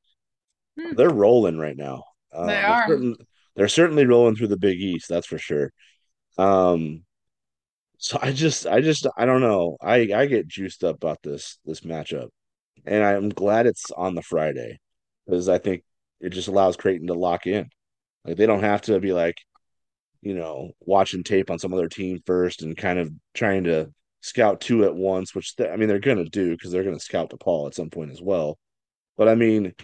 [0.79, 0.95] Hmm.
[0.95, 2.05] They're rolling right now.
[2.33, 2.89] Uh, they are.
[2.89, 3.17] They're, certain,
[3.55, 5.09] they're certainly rolling through the Big East.
[5.09, 5.73] That's for sure.
[6.39, 7.05] Um,
[7.99, 9.77] so I just, I just, I don't know.
[9.81, 12.29] I I get juiced up about this this matchup,
[12.85, 14.81] and I'm glad it's on the Friday
[15.27, 15.85] because I think
[16.21, 17.69] it just allows Creighton to lock in.
[18.25, 19.37] Like they don't have to be like,
[20.23, 24.61] you know, watching tape on some other team first and kind of trying to scout
[24.61, 27.31] two at once, which I mean they're going to do because they're going to scout
[27.31, 28.59] DePaul at some point as well.
[29.17, 29.75] But I mean,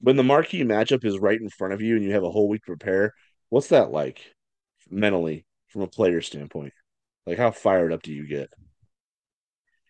[0.00, 2.48] when the marquee matchup is right in front of you and you have a whole
[2.48, 3.12] week to prepare,
[3.48, 4.22] what's that like
[4.88, 6.72] mentally from a player standpoint?
[7.26, 8.48] Like how fired up do you get?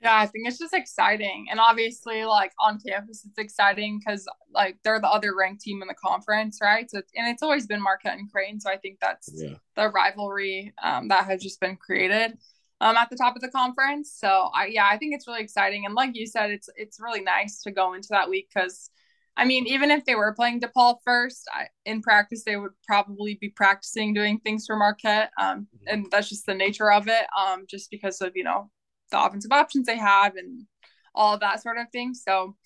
[0.02, 1.48] Yeah, I think it's just exciting.
[1.50, 5.88] And obviously, like on campus, it's exciting because like they're the other ranked team in
[5.88, 6.90] the conference, right?
[6.90, 8.60] So, and it's always been Marquette and Crane.
[8.60, 9.54] So I think that's yeah.
[9.76, 12.38] the rivalry um, that has just been created
[12.80, 14.14] um, at the top of the conference.
[14.16, 15.84] So I, yeah, I think it's really exciting.
[15.84, 18.90] And like you said, it's, it's really nice to go into that week because
[19.36, 23.38] I mean, even if they were playing DePaul first I, in practice, they would probably
[23.40, 25.30] be practicing doing things for Marquette.
[25.40, 27.26] Um, and that's just the nature of it.
[27.38, 28.70] Um, just because of, you know,
[29.10, 30.66] the offensive options they have and
[31.14, 32.14] all of that sort of thing.
[32.14, 32.56] So,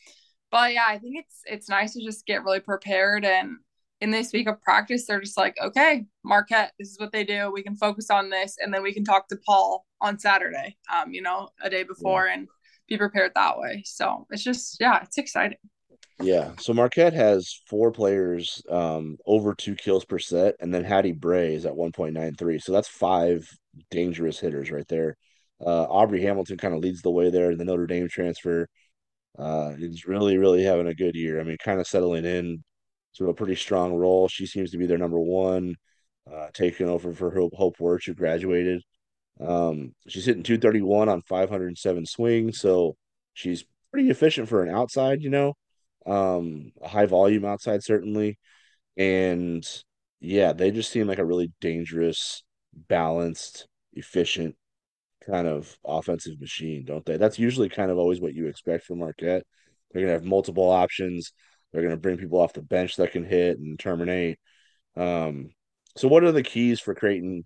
[0.51, 3.57] but yeah, I think it's it's nice to just get really prepared and
[4.01, 7.51] in this week of practice, they're just like, okay, Marquette, this is what they do.
[7.51, 10.77] We can focus on this, and then we can talk DePaul on Saturday.
[10.95, 12.35] Um, you know, a day before, yeah.
[12.35, 12.49] and
[12.87, 13.83] be prepared that way.
[13.87, 15.57] So it's just, yeah, it's exciting.
[16.21, 16.53] Yeah.
[16.61, 21.55] So Marquette has four players um, over two kills per set, and then Hattie Bray
[21.55, 22.63] is at 1.93.
[22.63, 23.49] So that's five
[23.91, 25.17] dangerous hitters right there.
[25.61, 28.69] Uh, Aubrey Hamilton kind of leads the way there in the Notre Dame transfer.
[29.39, 31.41] Uh, is really, really having a good year.
[31.41, 32.63] I mean, kind of settling in
[33.17, 34.29] to a pretty strong role.
[34.29, 35.75] She seems to be their number one,
[36.33, 38.83] uh, taking over for Hope, Hope Werch, who graduated.
[39.41, 42.61] Um, she's hitting 231 on 507 swings.
[42.61, 42.97] So
[43.35, 45.55] She's pretty efficient for an outside, you know,
[46.07, 48.39] um, a high volume outside certainly.
[48.97, 49.67] And
[50.21, 54.57] yeah, they just seem like a really dangerous, balanced, efficient
[55.27, 57.17] kind of offensive machine, don't they?
[57.17, 59.45] That's usually kind of always what you expect from Marquette.
[59.91, 61.33] They're gonna have multiple options.
[61.73, 64.39] They're gonna bring people off the bench that can hit and terminate.
[64.97, 65.51] Um,
[65.97, 67.45] so what are the keys for Creighton?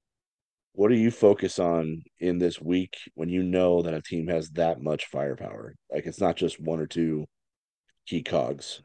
[0.72, 4.50] What do you focus on in this week when you know that a team has
[4.50, 5.74] that much firepower?
[5.90, 7.26] Like it's not just one or two
[8.06, 8.80] key cogs.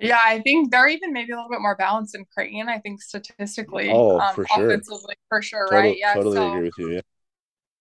[0.00, 2.68] Yeah, I think they're even maybe a little bit more balanced in Creighton.
[2.68, 4.70] I think statistically, Oh, um, for sure.
[4.70, 5.96] offensively for sure, right?
[5.98, 6.14] Yeah.
[6.14, 6.90] totally So agree with you.
[6.94, 7.00] Yeah.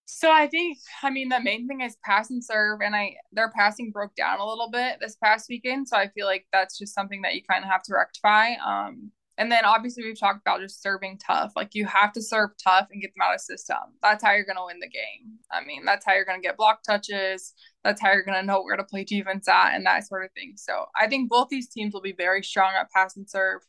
[0.06, 3.52] So I think, I mean, the main thing is pass and serve, and I their
[3.52, 5.88] passing broke down a little bit this past weekend.
[5.88, 8.54] So I feel like that's just something that you kind of have to rectify.
[8.66, 11.54] Um, and then obviously we've talked about just serving tough.
[11.56, 13.78] Like you have to serve tough and get them out of system.
[14.02, 15.38] That's how you're going to win the game.
[15.52, 17.54] I mean, that's how you're going to get block touches.
[17.84, 20.32] That's how you're going to know where to play defense at and that sort of
[20.32, 20.54] thing.
[20.56, 23.62] So I think both these teams will be very strong at pass and serve.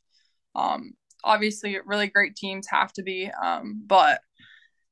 [0.54, 4.20] Um, obviously, really great teams have to be, um, but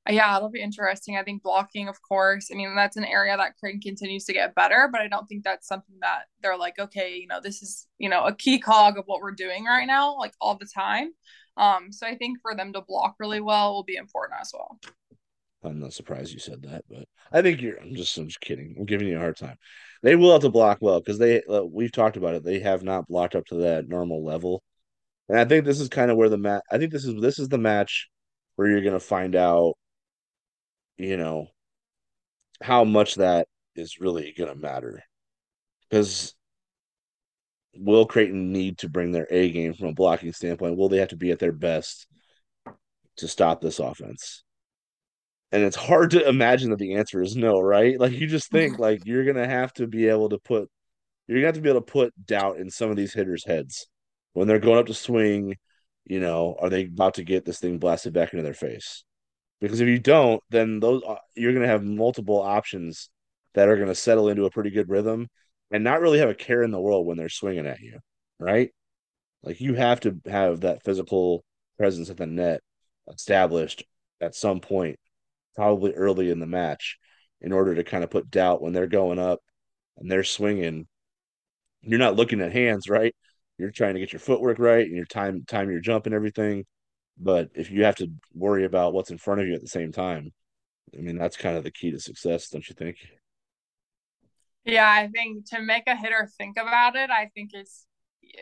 [0.09, 1.17] yeah, it'll be interesting.
[1.17, 2.49] I think blocking, of course.
[2.53, 5.45] I mean, that's an area that Creighton continues to get better, but I don't think
[5.45, 8.99] that's something that they're like, okay, you know, this is, you know, a key cog
[8.99, 11.11] of what we're doing right now, like all the time.
[11.57, 14.79] Um, so I think for them to block really well will be important as well.
[15.65, 17.79] I'm not surprised you said that, but I think you're.
[17.81, 18.17] I'm just.
[18.19, 18.77] I'm just kidding.
[18.79, 19.57] I'm giving you a hard time.
[20.03, 21.43] They will have to block well because they.
[21.43, 22.45] Uh, we've talked about it.
[22.45, 24.63] They have not blocked up to that normal level,
[25.29, 26.63] and I think this is kind of where the match.
[26.71, 28.09] I think this is this is the match
[28.57, 29.75] where you're gonna find out.
[30.97, 31.49] You know
[32.63, 35.03] how much that is really gonna matter
[35.89, 36.35] because
[37.75, 40.77] will Creighton need to bring their A game from a blocking standpoint?
[40.77, 42.07] Will they have to be at their best
[43.19, 44.43] to stop this offense?
[45.53, 47.99] And it's hard to imagine that the answer is no, right?
[48.01, 50.71] Like you just think like you're gonna have to be able to put
[51.27, 53.87] you're gonna have to be able to put doubt in some of these hitters' heads
[54.33, 55.57] when they're going up to swing.
[56.05, 59.05] You know, are they about to get this thing blasted back into their face?
[59.61, 63.11] Because if you don't, then those uh, you're gonna have multiple options
[63.55, 65.29] that are gonna settle into a pretty good rhythm
[65.71, 67.99] and not really have a care in the world when they're swinging at you,
[68.39, 68.71] right?
[69.43, 71.45] Like you have to have that physical
[71.79, 72.63] presence at the net
[73.09, 73.85] established
[74.21, 74.99] at some point,
[75.57, 76.99] probably early in the match,
[77.41, 79.41] in order to kind of put doubt when they're going up
[79.99, 80.87] and they're swinging
[81.83, 83.15] you're not looking at hands, right?
[83.59, 86.65] You're trying to get your footwork right and your time time your jump and everything.
[87.19, 89.93] But if you have to worry about what's in front of you at the same
[89.93, 90.33] time,
[90.97, 92.97] I mean that's kind of the key to success, don't you think?
[94.65, 97.87] Yeah, I think to make a hitter think about it, I think it's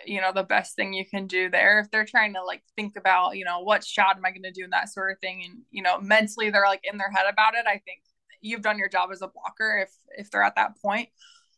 [0.07, 2.97] you know the best thing you can do there if they're trying to like think
[2.97, 5.43] about you know what shot am i going to do and that sort of thing
[5.45, 8.01] and you know mentally they're like in their head about it i think
[8.41, 11.11] you've done your job as a blocker if if they're at that point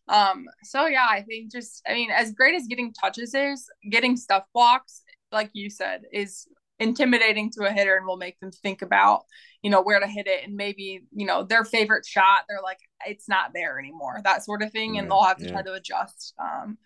[0.09, 4.17] um, so yeah, I think just I mean, as great as getting touches is, getting
[4.17, 5.03] stuff blocks,
[5.33, 6.47] like you said, is
[6.79, 9.25] intimidating to a hitter and will make them think about,
[9.63, 12.79] you know, where to hit it and maybe, you know, their favorite shot, they're like,
[13.07, 14.99] it's not there anymore, that sort of thing.
[14.99, 15.51] And they'll have to Yeah.
[15.51, 16.35] try to adjust.
[16.39, 16.79] Um,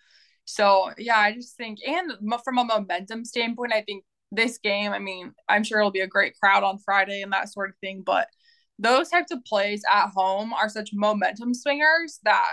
[0.44, 2.12] so yeah, I just think, and
[2.44, 6.06] from a momentum standpoint, I think this game, I mean, I'm sure it'll be a
[6.06, 8.28] great crowd on Friday and that sort of thing, but
[8.78, 12.52] those types of plays at home are such momentum swingers that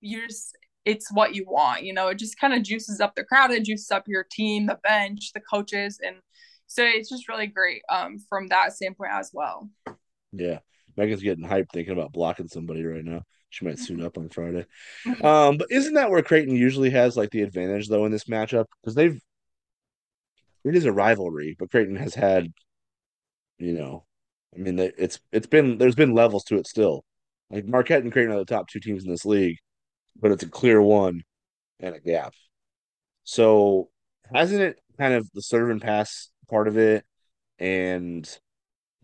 [0.00, 3.24] you just it's what you want you know it just kind of juices up the
[3.24, 6.16] crowd it juices up your team the bench the coaches and
[6.68, 9.68] so it's just really great um from that standpoint as well
[10.32, 10.60] Yeah.
[10.96, 13.22] Megan's getting hyped thinking about blocking somebody right now.
[13.50, 14.66] She might suit up on Friday.
[15.22, 18.66] Um, but isn't that where Creighton usually has like the advantage though in this matchup?
[18.82, 19.20] Because they've
[20.64, 22.52] it is a rivalry, but Creighton has had,
[23.58, 24.04] you know,
[24.54, 27.04] I mean, it's it's been there's been levels to it still.
[27.50, 29.56] Like Marquette and Creighton are the top two teams in this league,
[30.20, 31.22] but it's a clear one
[31.80, 32.34] and a gap.
[33.24, 33.90] So
[34.34, 37.04] hasn't it kind of the serve and pass part of it
[37.58, 38.38] and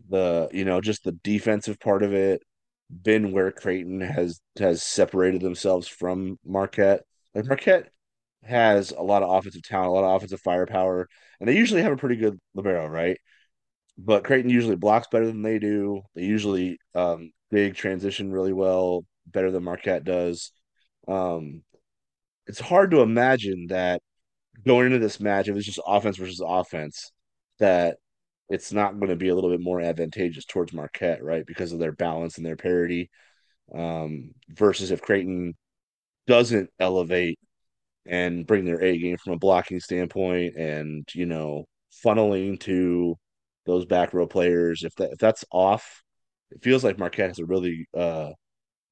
[0.09, 2.41] the you know just the defensive part of it
[2.89, 7.03] been where Creighton has has separated themselves from Marquette?
[7.33, 7.91] Like Marquette
[8.43, 11.07] has a lot of offensive talent, a lot of offensive firepower,
[11.39, 13.17] and they usually have a pretty good libero, right?
[13.97, 16.01] But Creighton usually blocks better than they do.
[16.15, 20.51] They usually um, big transition really well, better than Marquette does.
[21.07, 21.63] Um,
[22.47, 24.01] it's hard to imagine that
[24.65, 27.11] going into this match, if it's just offense versus offense,
[27.59, 27.97] that
[28.49, 31.45] it's not going to be a little bit more advantageous towards Marquette, right?
[31.45, 33.09] Because of their balance and their parity.
[33.73, 35.55] Um, versus if Creighton
[36.27, 37.39] doesn't elevate
[38.05, 41.65] and bring their A game from a blocking standpoint and, you know,
[42.05, 43.17] funneling to
[43.65, 46.03] those back row players, if that if that's off,
[46.51, 48.31] it feels like Marquette has a really uh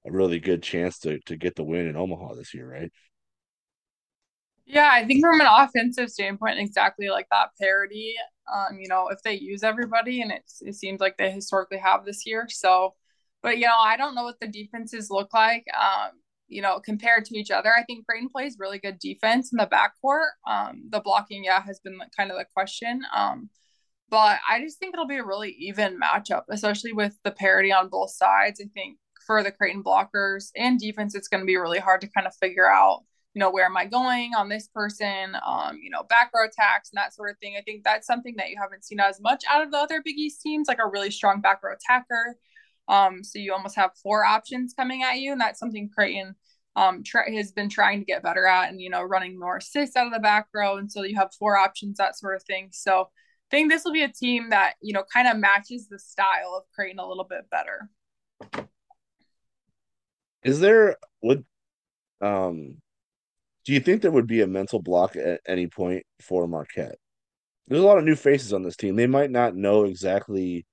[0.06, 2.92] a really good chance to to get the win in Omaha this year, right?
[4.66, 8.16] Yeah, I think from an offensive standpoint, exactly like that parity.
[8.54, 12.06] Um, you know, if they use everybody, and it it seems like they historically have
[12.06, 12.48] this year.
[12.50, 12.96] So,
[13.42, 15.66] but you know, I don't know what the defenses look like.
[15.78, 16.12] Um,
[16.48, 19.68] you know, compared to each other, I think Creighton plays really good defense in the
[19.68, 20.28] backcourt.
[20.48, 23.02] Um, the blocking, yeah, has been kind of the question.
[23.16, 23.50] Um,
[24.10, 27.90] but I just think it'll be a really even matchup, especially with the parity on
[27.90, 28.62] both sides.
[28.64, 28.98] I think
[29.28, 32.36] for the Creighton blockers and defense, it's going to be really hard to kind of
[32.36, 33.04] figure out
[33.34, 35.36] you know, where am I going on this person?
[35.46, 37.56] Um, you know, back row attacks and that sort of thing.
[37.58, 40.18] I think that's something that you haven't seen as much out of the other Big
[40.18, 42.38] East teams, like a really strong back row attacker.
[42.88, 46.36] Um, so you almost have four options coming at you, and that's something Creighton
[46.76, 50.08] um has been trying to get better at, and you know, running more assists out
[50.08, 52.70] of the back row, and so you have four options, that sort of thing.
[52.72, 55.98] So I think this will be a team that you know kind of matches the
[55.98, 57.90] style of Creighton a little bit better.
[60.44, 61.46] Is there would
[62.22, 62.82] um
[63.66, 66.98] do you think there would be a mental block at any point for Marquette?
[67.68, 68.96] There's a lot of new faces on this team.
[68.96, 70.66] They might not know exactly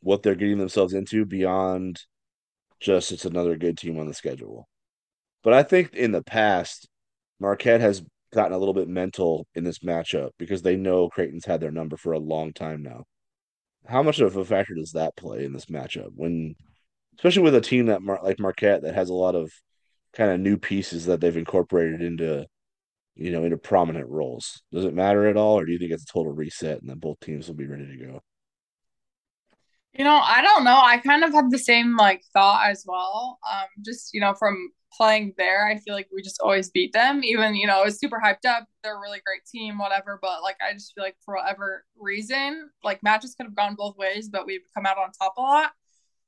[0.00, 2.00] what they're getting themselves into beyond
[2.80, 4.68] just it's another good team on the schedule.
[5.42, 6.88] But I think in the past,
[7.38, 8.02] Marquette has
[8.32, 11.96] gotten a little bit mental in this matchup because they know Creighton's had their number
[11.96, 13.04] for a long time now.
[13.86, 16.56] How much of a factor does that play in this matchup when,
[17.18, 19.52] especially with a team that like Marquette that has a lot of
[20.16, 22.46] kind of new pieces that they've incorporated into
[23.14, 24.62] you know into prominent roles.
[24.72, 26.98] Does it matter at all or do you think it's a total reset and then
[26.98, 28.20] both teams will be ready to go?
[29.92, 30.78] You know i don't know.
[30.82, 33.38] I kind of have the same like thought as well.
[33.50, 37.22] Um just you know from playing there i feel like we just always beat them.
[37.22, 38.66] Even you know it's super hyped up.
[38.82, 42.70] They're a really great team whatever but like i just feel like for whatever reason
[42.84, 45.72] like matches could have gone both ways but we've come out on top a lot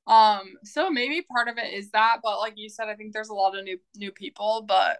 [0.08, 3.28] um, so maybe part of it is that, but like you said, I think there's
[3.28, 4.98] a lot of new new people, but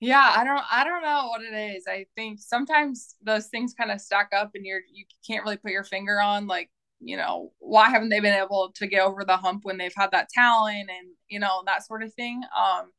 [0.00, 1.84] yeah, I don't I don't know what it is.
[1.88, 5.70] I think sometimes those things kind of stack up and you're you can't really put
[5.72, 9.36] your finger on like, you know, why haven't they been able to get over the
[9.38, 12.42] hump when they've had that talent and, you know, that sort of thing.
[12.56, 12.92] Um,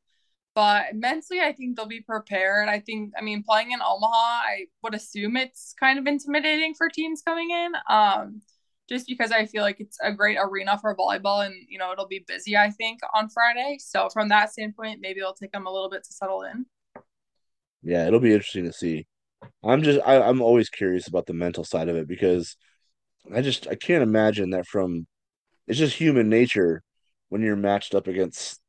[0.54, 2.68] but mentally I think they'll be prepared.
[2.68, 6.88] I think I mean playing in Omaha, I would assume it's kind of intimidating for
[6.88, 7.72] teams coming in.
[7.88, 8.42] Um
[8.88, 12.08] just because I feel like it's a great arena for volleyball and, you know, it'll
[12.08, 13.78] be busy, I think, on Friday.
[13.80, 16.66] So from that standpoint, maybe it'll take them a little bit to settle in.
[17.82, 19.06] Yeah, it'll be interesting to see.
[19.62, 22.56] I'm just I, I'm always curious about the mental side of it because
[23.32, 25.06] I just I can't imagine that from
[25.66, 26.82] it's just human nature
[27.28, 28.60] when you're matched up against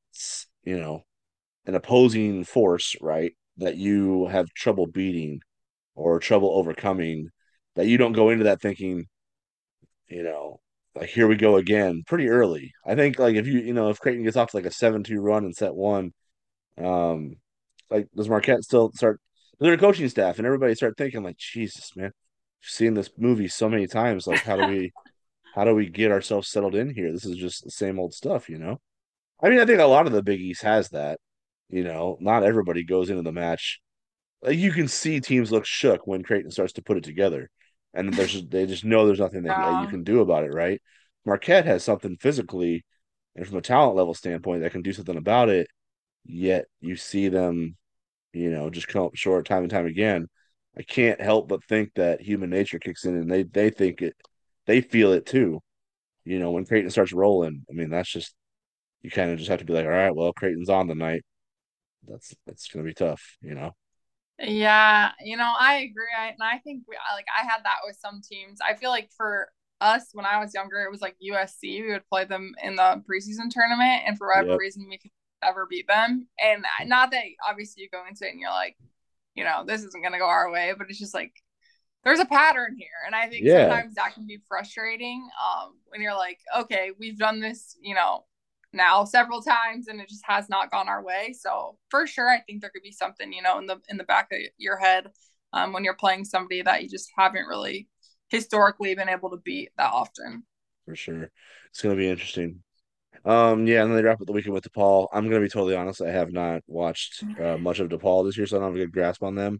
[0.63, 1.03] you know
[1.65, 3.33] an opposing force, right?
[3.57, 5.41] That you have trouble beating
[5.95, 7.29] or trouble overcoming,
[7.75, 9.05] that you don't go into that thinking,
[10.09, 10.59] you know,
[10.95, 12.73] like here we go again pretty early.
[12.85, 15.03] I think like if you you know if Creighton gets off to like a seven
[15.03, 16.13] two run in set one,
[16.77, 17.35] um,
[17.89, 19.19] like does Marquette still start
[19.59, 22.11] their coaching staff and everybody start thinking like Jesus man,
[22.61, 24.27] seen this movie so many times.
[24.27, 24.91] Like how do we
[25.55, 27.11] how do we get ourselves settled in here?
[27.11, 28.79] This is just the same old stuff, you know.
[29.41, 31.19] I mean, I think a lot of the Big East has that.
[31.69, 33.79] You know, not everybody goes into the match.
[34.41, 37.49] Like you can see teams look shook when Creighton starts to put it together
[37.93, 39.81] and there's they just know there's nothing that yeah.
[39.81, 40.81] you um, can do about it, right?
[41.25, 42.85] Marquette has something physically
[43.35, 45.67] and from a talent level standpoint that can do something about it.
[46.25, 47.77] Yet you see them,
[48.33, 50.27] you know, just come up short time and time again.
[50.77, 54.15] I can't help but think that human nature kicks in, and they they think it,
[54.65, 55.61] they feel it too.
[56.25, 58.35] You know, when Creighton starts rolling, I mean, that's just
[59.01, 61.23] you kind of just have to be like, all right, well, Creighton's on tonight.
[62.07, 63.71] That's that's gonna be tough, you know.
[64.39, 66.07] Yeah, you know, I agree.
[66.17, 68.59] I, and I think we like I had that with some teams.
[68.67, 69.49] I feel like for
[69.81, 71.83] us when I was younger, it was like USC.
[71.83, 74.59] We would play them in the preseason tournament, and for whatever yep.
[74.59, 75.11] reason, we could
[75.43, 76.27] never beat them.
[76.39, 78.77] And not that obviously you go into it and you're like,
[79.35, 81.33] you know, this isn't going to go our way, but it's just like
[82.03, 83.67] there's a pattern here, and I think yeah.
[83.67, 85.27] sometimes that can be frustrating.
[85.43, 88.23] Um, when you're like, okay, we've done this, you know,
[88.73, 91.33] now several times and it just has not gone our way.
[91.37, 94.03] So for sure, I think there could be something, you know, in the in the
[94.03, 95.07] back of your head
[95.53, 97.87] um, when you're playing somebody that you just haven't really
[98.29, 100.43] historically been able to beat that often.
[100.85, 101.29] For sure,
[101.69, 102.63] it's going to be interesting.
[103.25, 105.07] Um, yeah, and then they wrap up the weekend with DePaul.
[105.11, 108.37] I'm going to be totally honest; I have not watched uh, much of DePaul this
[108.37, 109.59] year, so I don't have a good grasp on them.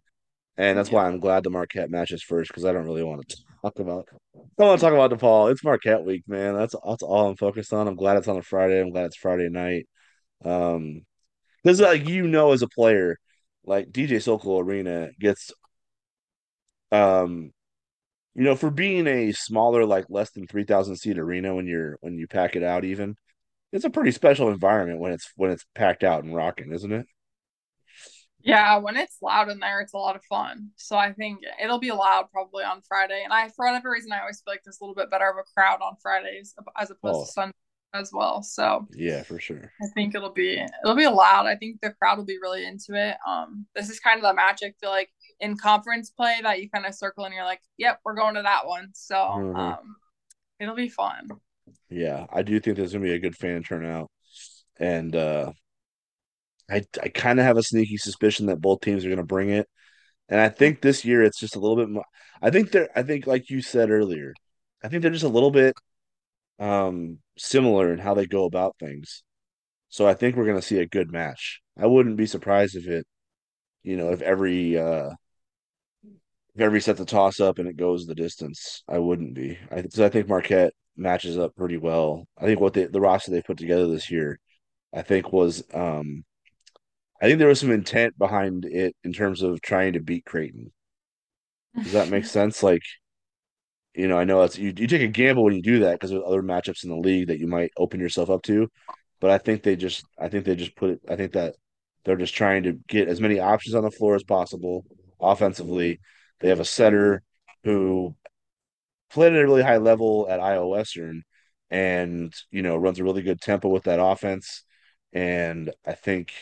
[0.60, 0.96] And that's yeah.
[0.96, 4.04] why I'm glad the Marquette matches first because I don't really want to talk about.
[4.12, 5.50] I don't want to talk about DePaul.
[5.50, 6.54] It's Marquette week, man.
[6.54, 7.88] That's that's all I'm focused on.
[7.88, 8.78] I'm glad it's on a Friday.
[8.78, 9.88] I'm glad it's Friday night.
[10.44, 11.06] Um,
[11.64, 13.16] because like you know, as a player,
[13.64, 15.50] like DJ Sokol Arena gets,
[16.92, 17.52] um,
[18.34, 21.96] you know, for being a smaller, like less than three thousand seat arena when you're
[22.02, 23.16] when you pack it out, even
[23.72, 27.06] it's a pretty special environment when it's when it's packed out and rocking, isn't it?
[28.42, 30.70] Yeah, when it's loud in there, it's a lot of fun.
[30.76, 33.20] So I think it'll be loud probably on Friday.
[33.24, 35.36] And I, for whatever reason, I always feel like there's a little bit better of
[35.36, 37.54] a crowd on Fridays as opposed Oh, to Sunday
[37.92, 38.42] as well.
[38.42, 39.72] So yeah, for sure.
[39.82, 41.46] I think it'll be it'll be loud.
[41.46, 43.16] I think the crowd will be really into it.
[43.26, 45.10] Um, this is kind of the magic feel like
[45.40, 48.42] in conference play that you kind of circle and you're like, yep, we're going to
[48.42, 48.90] that one.
[48.94, 49.96] So hmm um,
[50.60, 51.28] it'll be fun.
[51.88, 54.10] Yeah, I do think there's gonna be a good fan turnout,
[54.78, 55.52] and uh,
[56.70, 59.68] I I kind of have a sneaky suspicion that both teams are gonna bring it.
[60.28, 62.04] And I think this year it's just a little bit more.
[62.42, 62.90] I think they're.
[62.96, 64.34] I think like you said earlier,
[64.84, 65.74] I think they're just a little bit
[66.60, 69.22] um similar in how they go about things.
[69.90, 71.60] So I think we're gonna see a good match.
[71.78, 73.06] I wouldn't be surprised if it,
[73.84, 75.10] you know, if every uh
[76.54, 78.82] if every set the toss up and it goes the distance.
[78.88, 79.58] I wouldn't be.
[79.70, 82.26] I so I think Marquette matches up pretty well.
[82.38, 84.38] I think what they, the roster they put together this year,
[84.92, 86.24] I think was um
[87.20, 90.72] I think there was some intent behind it in terms of trying to beat Creighton.
[91.82, 92.62] Does that make sense?
[92.62, 92.82] Like
[93.94, 96.10] you know, I know that's you, you take a gamble when you do that because
[96.10, 98.68] there's other matchups in the league that you might open yourself up to.
[99.20, 101.54] But I think they just I think they just put it I think that
[102.04, 104.84] they're just trying to get as many options on the floor as possible
[105.20, 106.00] offensively.
[106.40, 107.22] They have a setter
[107.64, 108.14] who
[109.10, 111.24] played at a really high level at Iowa Western
[111.70, 114.64] and you know runs a really good tempo with that offense.
[115.12, 116.32] And I think,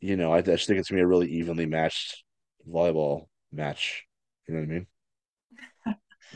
[0.00, 2.24] you know, I just think it's gonna be a really evenly matched
[2.68, 4.04] volleyball match.
[4.48, 4.86] You know what I mean?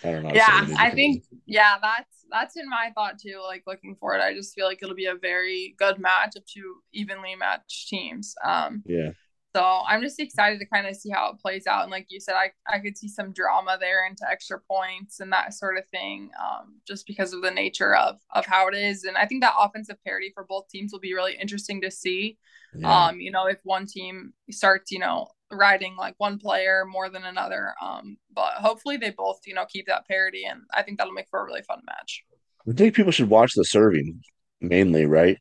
[0.05, 2.93] I don't know how to say it Yeah, I think yeah, that's that's in my
[2.95, 3.41] thought too.
[3.45, 6.77] Like looking forward, I just feel like it'll be a very good match of two
[6.93, 8.35] evenly matched teams.
[8.45, 9.11] Um, Yeah.
[9.55, 11.83] So I'm just excited to kind of see how it plays out.
[11.83, 15.33] And like you said, I I could see some drama there into extra points and
[15.33, 19.05] that sort of thing, um, just because of the nature of of how it is.
[19.05, 22.39] And I think that offensive parity for both teams will be really interesting to see.
[22.75, 23.07] Yeah.
[23.07, 27.25] Um, you know, if one team starts, you know, riding like one player more than
[27.25, 27.75] another.
[27.83, 31.29] Um, but hopefully they both, you know, keep that parity, and I think that'll make
[31.29, 32.25] for a really fun match.
[32.69, 34.21] I think people should watch the serving
[34.61, 35.39] mainly, right?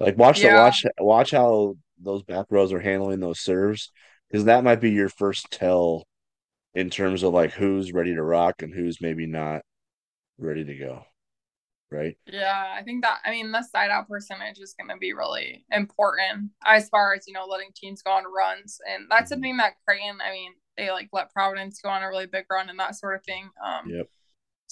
[0.00, 3.90] Like watch the watch watch how those back rows are handling those serves
[4.30, 6.04] because that might be your first tell
[6.74, 9.62] in terms of like who's ready to rock and who's maybe not
[10.38, 11.04] ready to go,
[11.90, 12.16] right?
[12.26, 13.18] yeah, I think that.
[13.24, 17.26] I mean, the side out percentage is going to be really important as far as
[17.26, 19.34] you know, letting teams go on runs, and that's Mhm.
[19.34, 20.18] something that Creighton.
[20.26, 23.14] I mean, they like let Providence go on a really big run and that sort
[23.16, 23.50] of thing.
[23.64, 24.08] Um, Yep.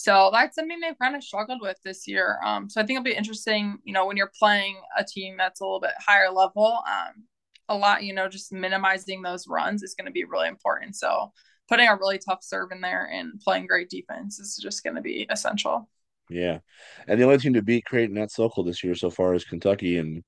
[0.03, 2.41] So that's something they've kind of struggled with this year.
[2.45, 5.61] Um, so I think it'll be interesting, you know, when you're playing a team that's
[5.61, 7.23] a little bit higher level, um,
[7.69, 10.97] a lot, you know, just minimizing those runs is going to be really important.
[10.97, 11.31] So
[11.69, 15.03] putting a really tough serve in there and playing great defense is just going to
[15.03, 15.89] be essential.
[16.29, 16.59] Yeah.
[17.07, 19.99] And the only team to beat Creighton at Sokol this year so far is Kentucky,
[19.99, 20.25] and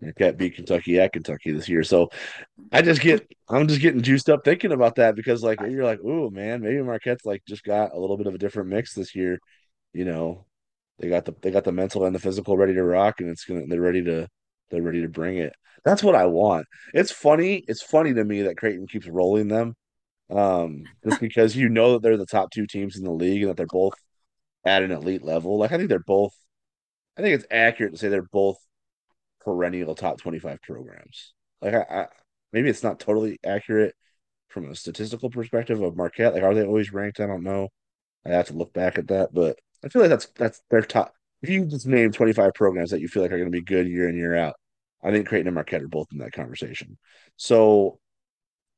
[0.00, 1.82] Marquette beat Kentucky at Kentucky this year.
[1.82, 2.10] So
[2.72, 6.00] I just get I'm just getting juiced up thinking about that because like you're like,
[6.00, 9.14] ooh man, maybe Marquette's like just got a little bit of a different mix this
[9.14, 9.38] year.
[9.92, 10.46] You know,
[10.98, 13.44] they got the they got the mental and the physical ready to rock, and it's
[13.44, 14.28] gonna they're ready to
[14.70, 15.54] they're ready to bring it.
[15.84, 16.66] That's what I want.
[16.94, 17.64] It's funny.
[17.68, 19.74] It's funny to me that Creighton keeps rolling them,
[20.30, 23.50] um, just because you know that they're the top two teams in the league and
[23.50, 23.94] that they're both
[24.64, 25.58] at an elite level.
[25.58, 26.34] Like I think they're both.
[27.18, 28.58] I think it's accurate to say they're both
[29.46, 31.32] perennial top 25 programs.
[31.62, 32.06] Like I, I
[32.52, 33.94] maybe it's not totally accurate
[34.48, 36.34] from a statistical perspective of Marquette.
[36.34, 37.20] Like are they always ranked?
[37.20, 37.68] I don't know.
[38.26, 41.14] I have to look back at that, but I feel like that's that's their top.
[41.42, 43.88] If you just name 25 programs that you feel like are going to be good
[43.88, 44.56] year in year out,
[45.02, 46.98] I think Creighton and Marquette are both in that conversation.
[47.36, 48.00] So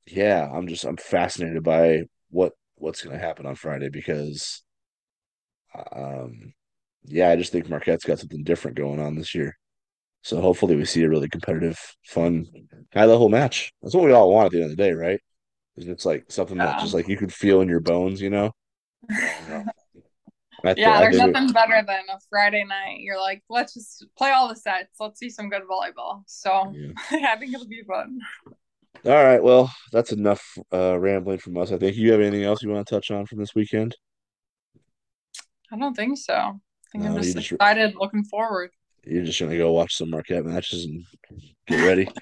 [0.06, 4.62] yeah, I'm just I'm fascinated by what what's going to happen on Friday because
[5.92, 6.52] um
[7.04, 9.56] yeah, I just think Marquette's got something different going on this year.
[10.28, 12.44] So hopefully we see a really competitive, fun,
[12.92, 13.72] high level match.
[13.80, 15.18] That's what we all want at the end of the day, right?
[15.74, 18.52] It's like something that just like you could feel in your bones, you know?
[19.10, 19.72] I don't know.
[20.64, 22.98] I think yeah, I there's think it, nothing better than a Friday night.
[22.98, 25.00] You're like, let's just play all the sets.
[25.00, 26.24] Let's see some good volleyball.
[26.26, 26.92] So yeah.
[27.32, 28.18] I think it'll be fun.
[29.06, 31.72] All right, well, that's enough uh rambling from us.
[31.72, 33.96] I think you have anything else you want to touch on from this weekend?
[35.72, 36.34] I don't think so.
[36.34, 36.52] I
[36.92, 38.72] think I'm just just excited, looking forward.
[39.08, 41.04] You're just gonna go watch some Marquette matches and
[41.66, 42.08] get ready.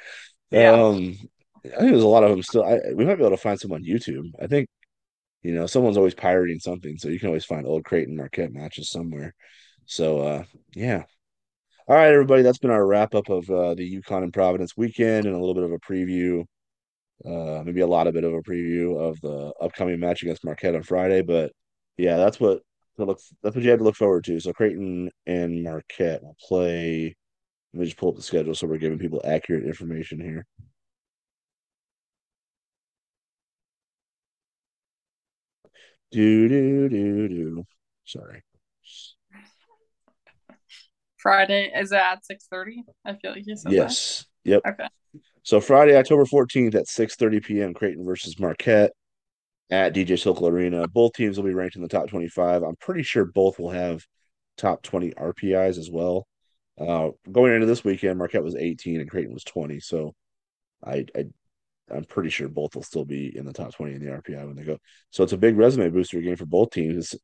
[0.52, 0.70] Yeah.
[0.70, 1.16] Um,
[1.64, 2.64] I think there's a lot of them still.
[2.64, 4.30] I, we might be able to find some on YouTube.
[4.40, 4.68] I think
[5.42, 8.90] you know someone's always pirating something, so you can always find old Creighton Marquette matches
[8.90, 9.34] somewhere.
[9.86, 11.02] So uh, yeah.
[11.88, 15.26] All right, everybody, that's been our wrap up of uh, the UConn and Providence weekend
[15.26, 16.44] and a little bit of a preview,
[17.24, 20.74] uh, maybe a lot of bit of a preview of the upcoming match against Marquette
[20.74, 21.22] on Friday.
[21.22, 21.52] But
[21.96, 22.62] yeah, that's what
[22.96, 24.40] to look that's what you have to look forward to.
[24.40, 27.16] So Creighton and Marquette will play.
[27.72, 30.46] Let me just pull up the schedule so we're giving people accurate information here.
[36.12, 37.64] Do do do do.
[38.04, 38.42] Sorry.
[41.16, 42.84] Friday is at six thirty?
[43.04, 44.26] I feel like you said Yes.
[44.44, 44.62] Yep.
[44.66, 44.86] Okay.
[45.42, 47.74] So Friday, October 14th at 6:30 p.m.
[47.74, 48.92] Creighton versus Marquette
[49.70, 50.86] at DJ Sokol Arena.
[50.88, 52.62] Both teams will be ranked in the top 25.
[52.62, 54.04] I'm pretty sure both will have
[54.56, 56.26] top 20 RPIs as well.
[56.78, 59.80] Uh, going into this weekend, Marquette was 18 and Creighton was 20.
[59.80, 60.14] So
[60.84, 61.26] I, I
[61.90, 64.56] I'm pretty sure both will still be in the top 20 in the RPI when
[64.56, 64.78] they go.
[65.10, 66.96] So it's a big resume booster game for both teams.
[66.96, 67.22] It's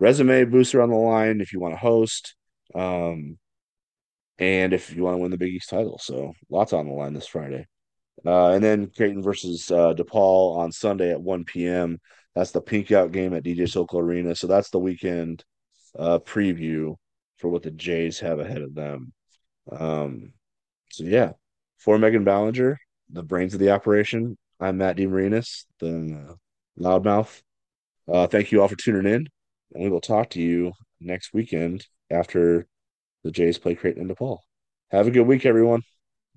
[0.00, 2.34] resume booster on the line if you want to host.
[2.74, 3.38] Um,
[4.38, 5.98] and if you want to win the Big East title.
[5.98, 7.66] So lots on the line this Friday.
[8.24, 11.98] Uh, and then Creighton versus uh, DePaul on Sunday at 1 p.m.
[12.34, 14.34] That's the pink out game at DJ Sokol Arena.
[14.34, 15.44] So that's the weekend
[15.98, 16.96] uh, preview
[17.38, 19.12] for what the Jays have ahead of them.
[19.72, 20.32] Um,
[20.90, 21.32] so yeah,
[21.78, 22.76] for Megan Ballenger,
[23.08, 24.36] the brains of the operation.
[24.60, 26.36] I'm Matt DeMarinis, the
[26.78, 27.40] loudmouth.
[28.06, 29.28] Uh, thank you all for tuning in,
[29.72, 32.66] and we will talk to you next weekend after
[33.24, 34.38] the Jays play Creighton and DePaul.
[34.90, 35.82] Have a good week, everyone.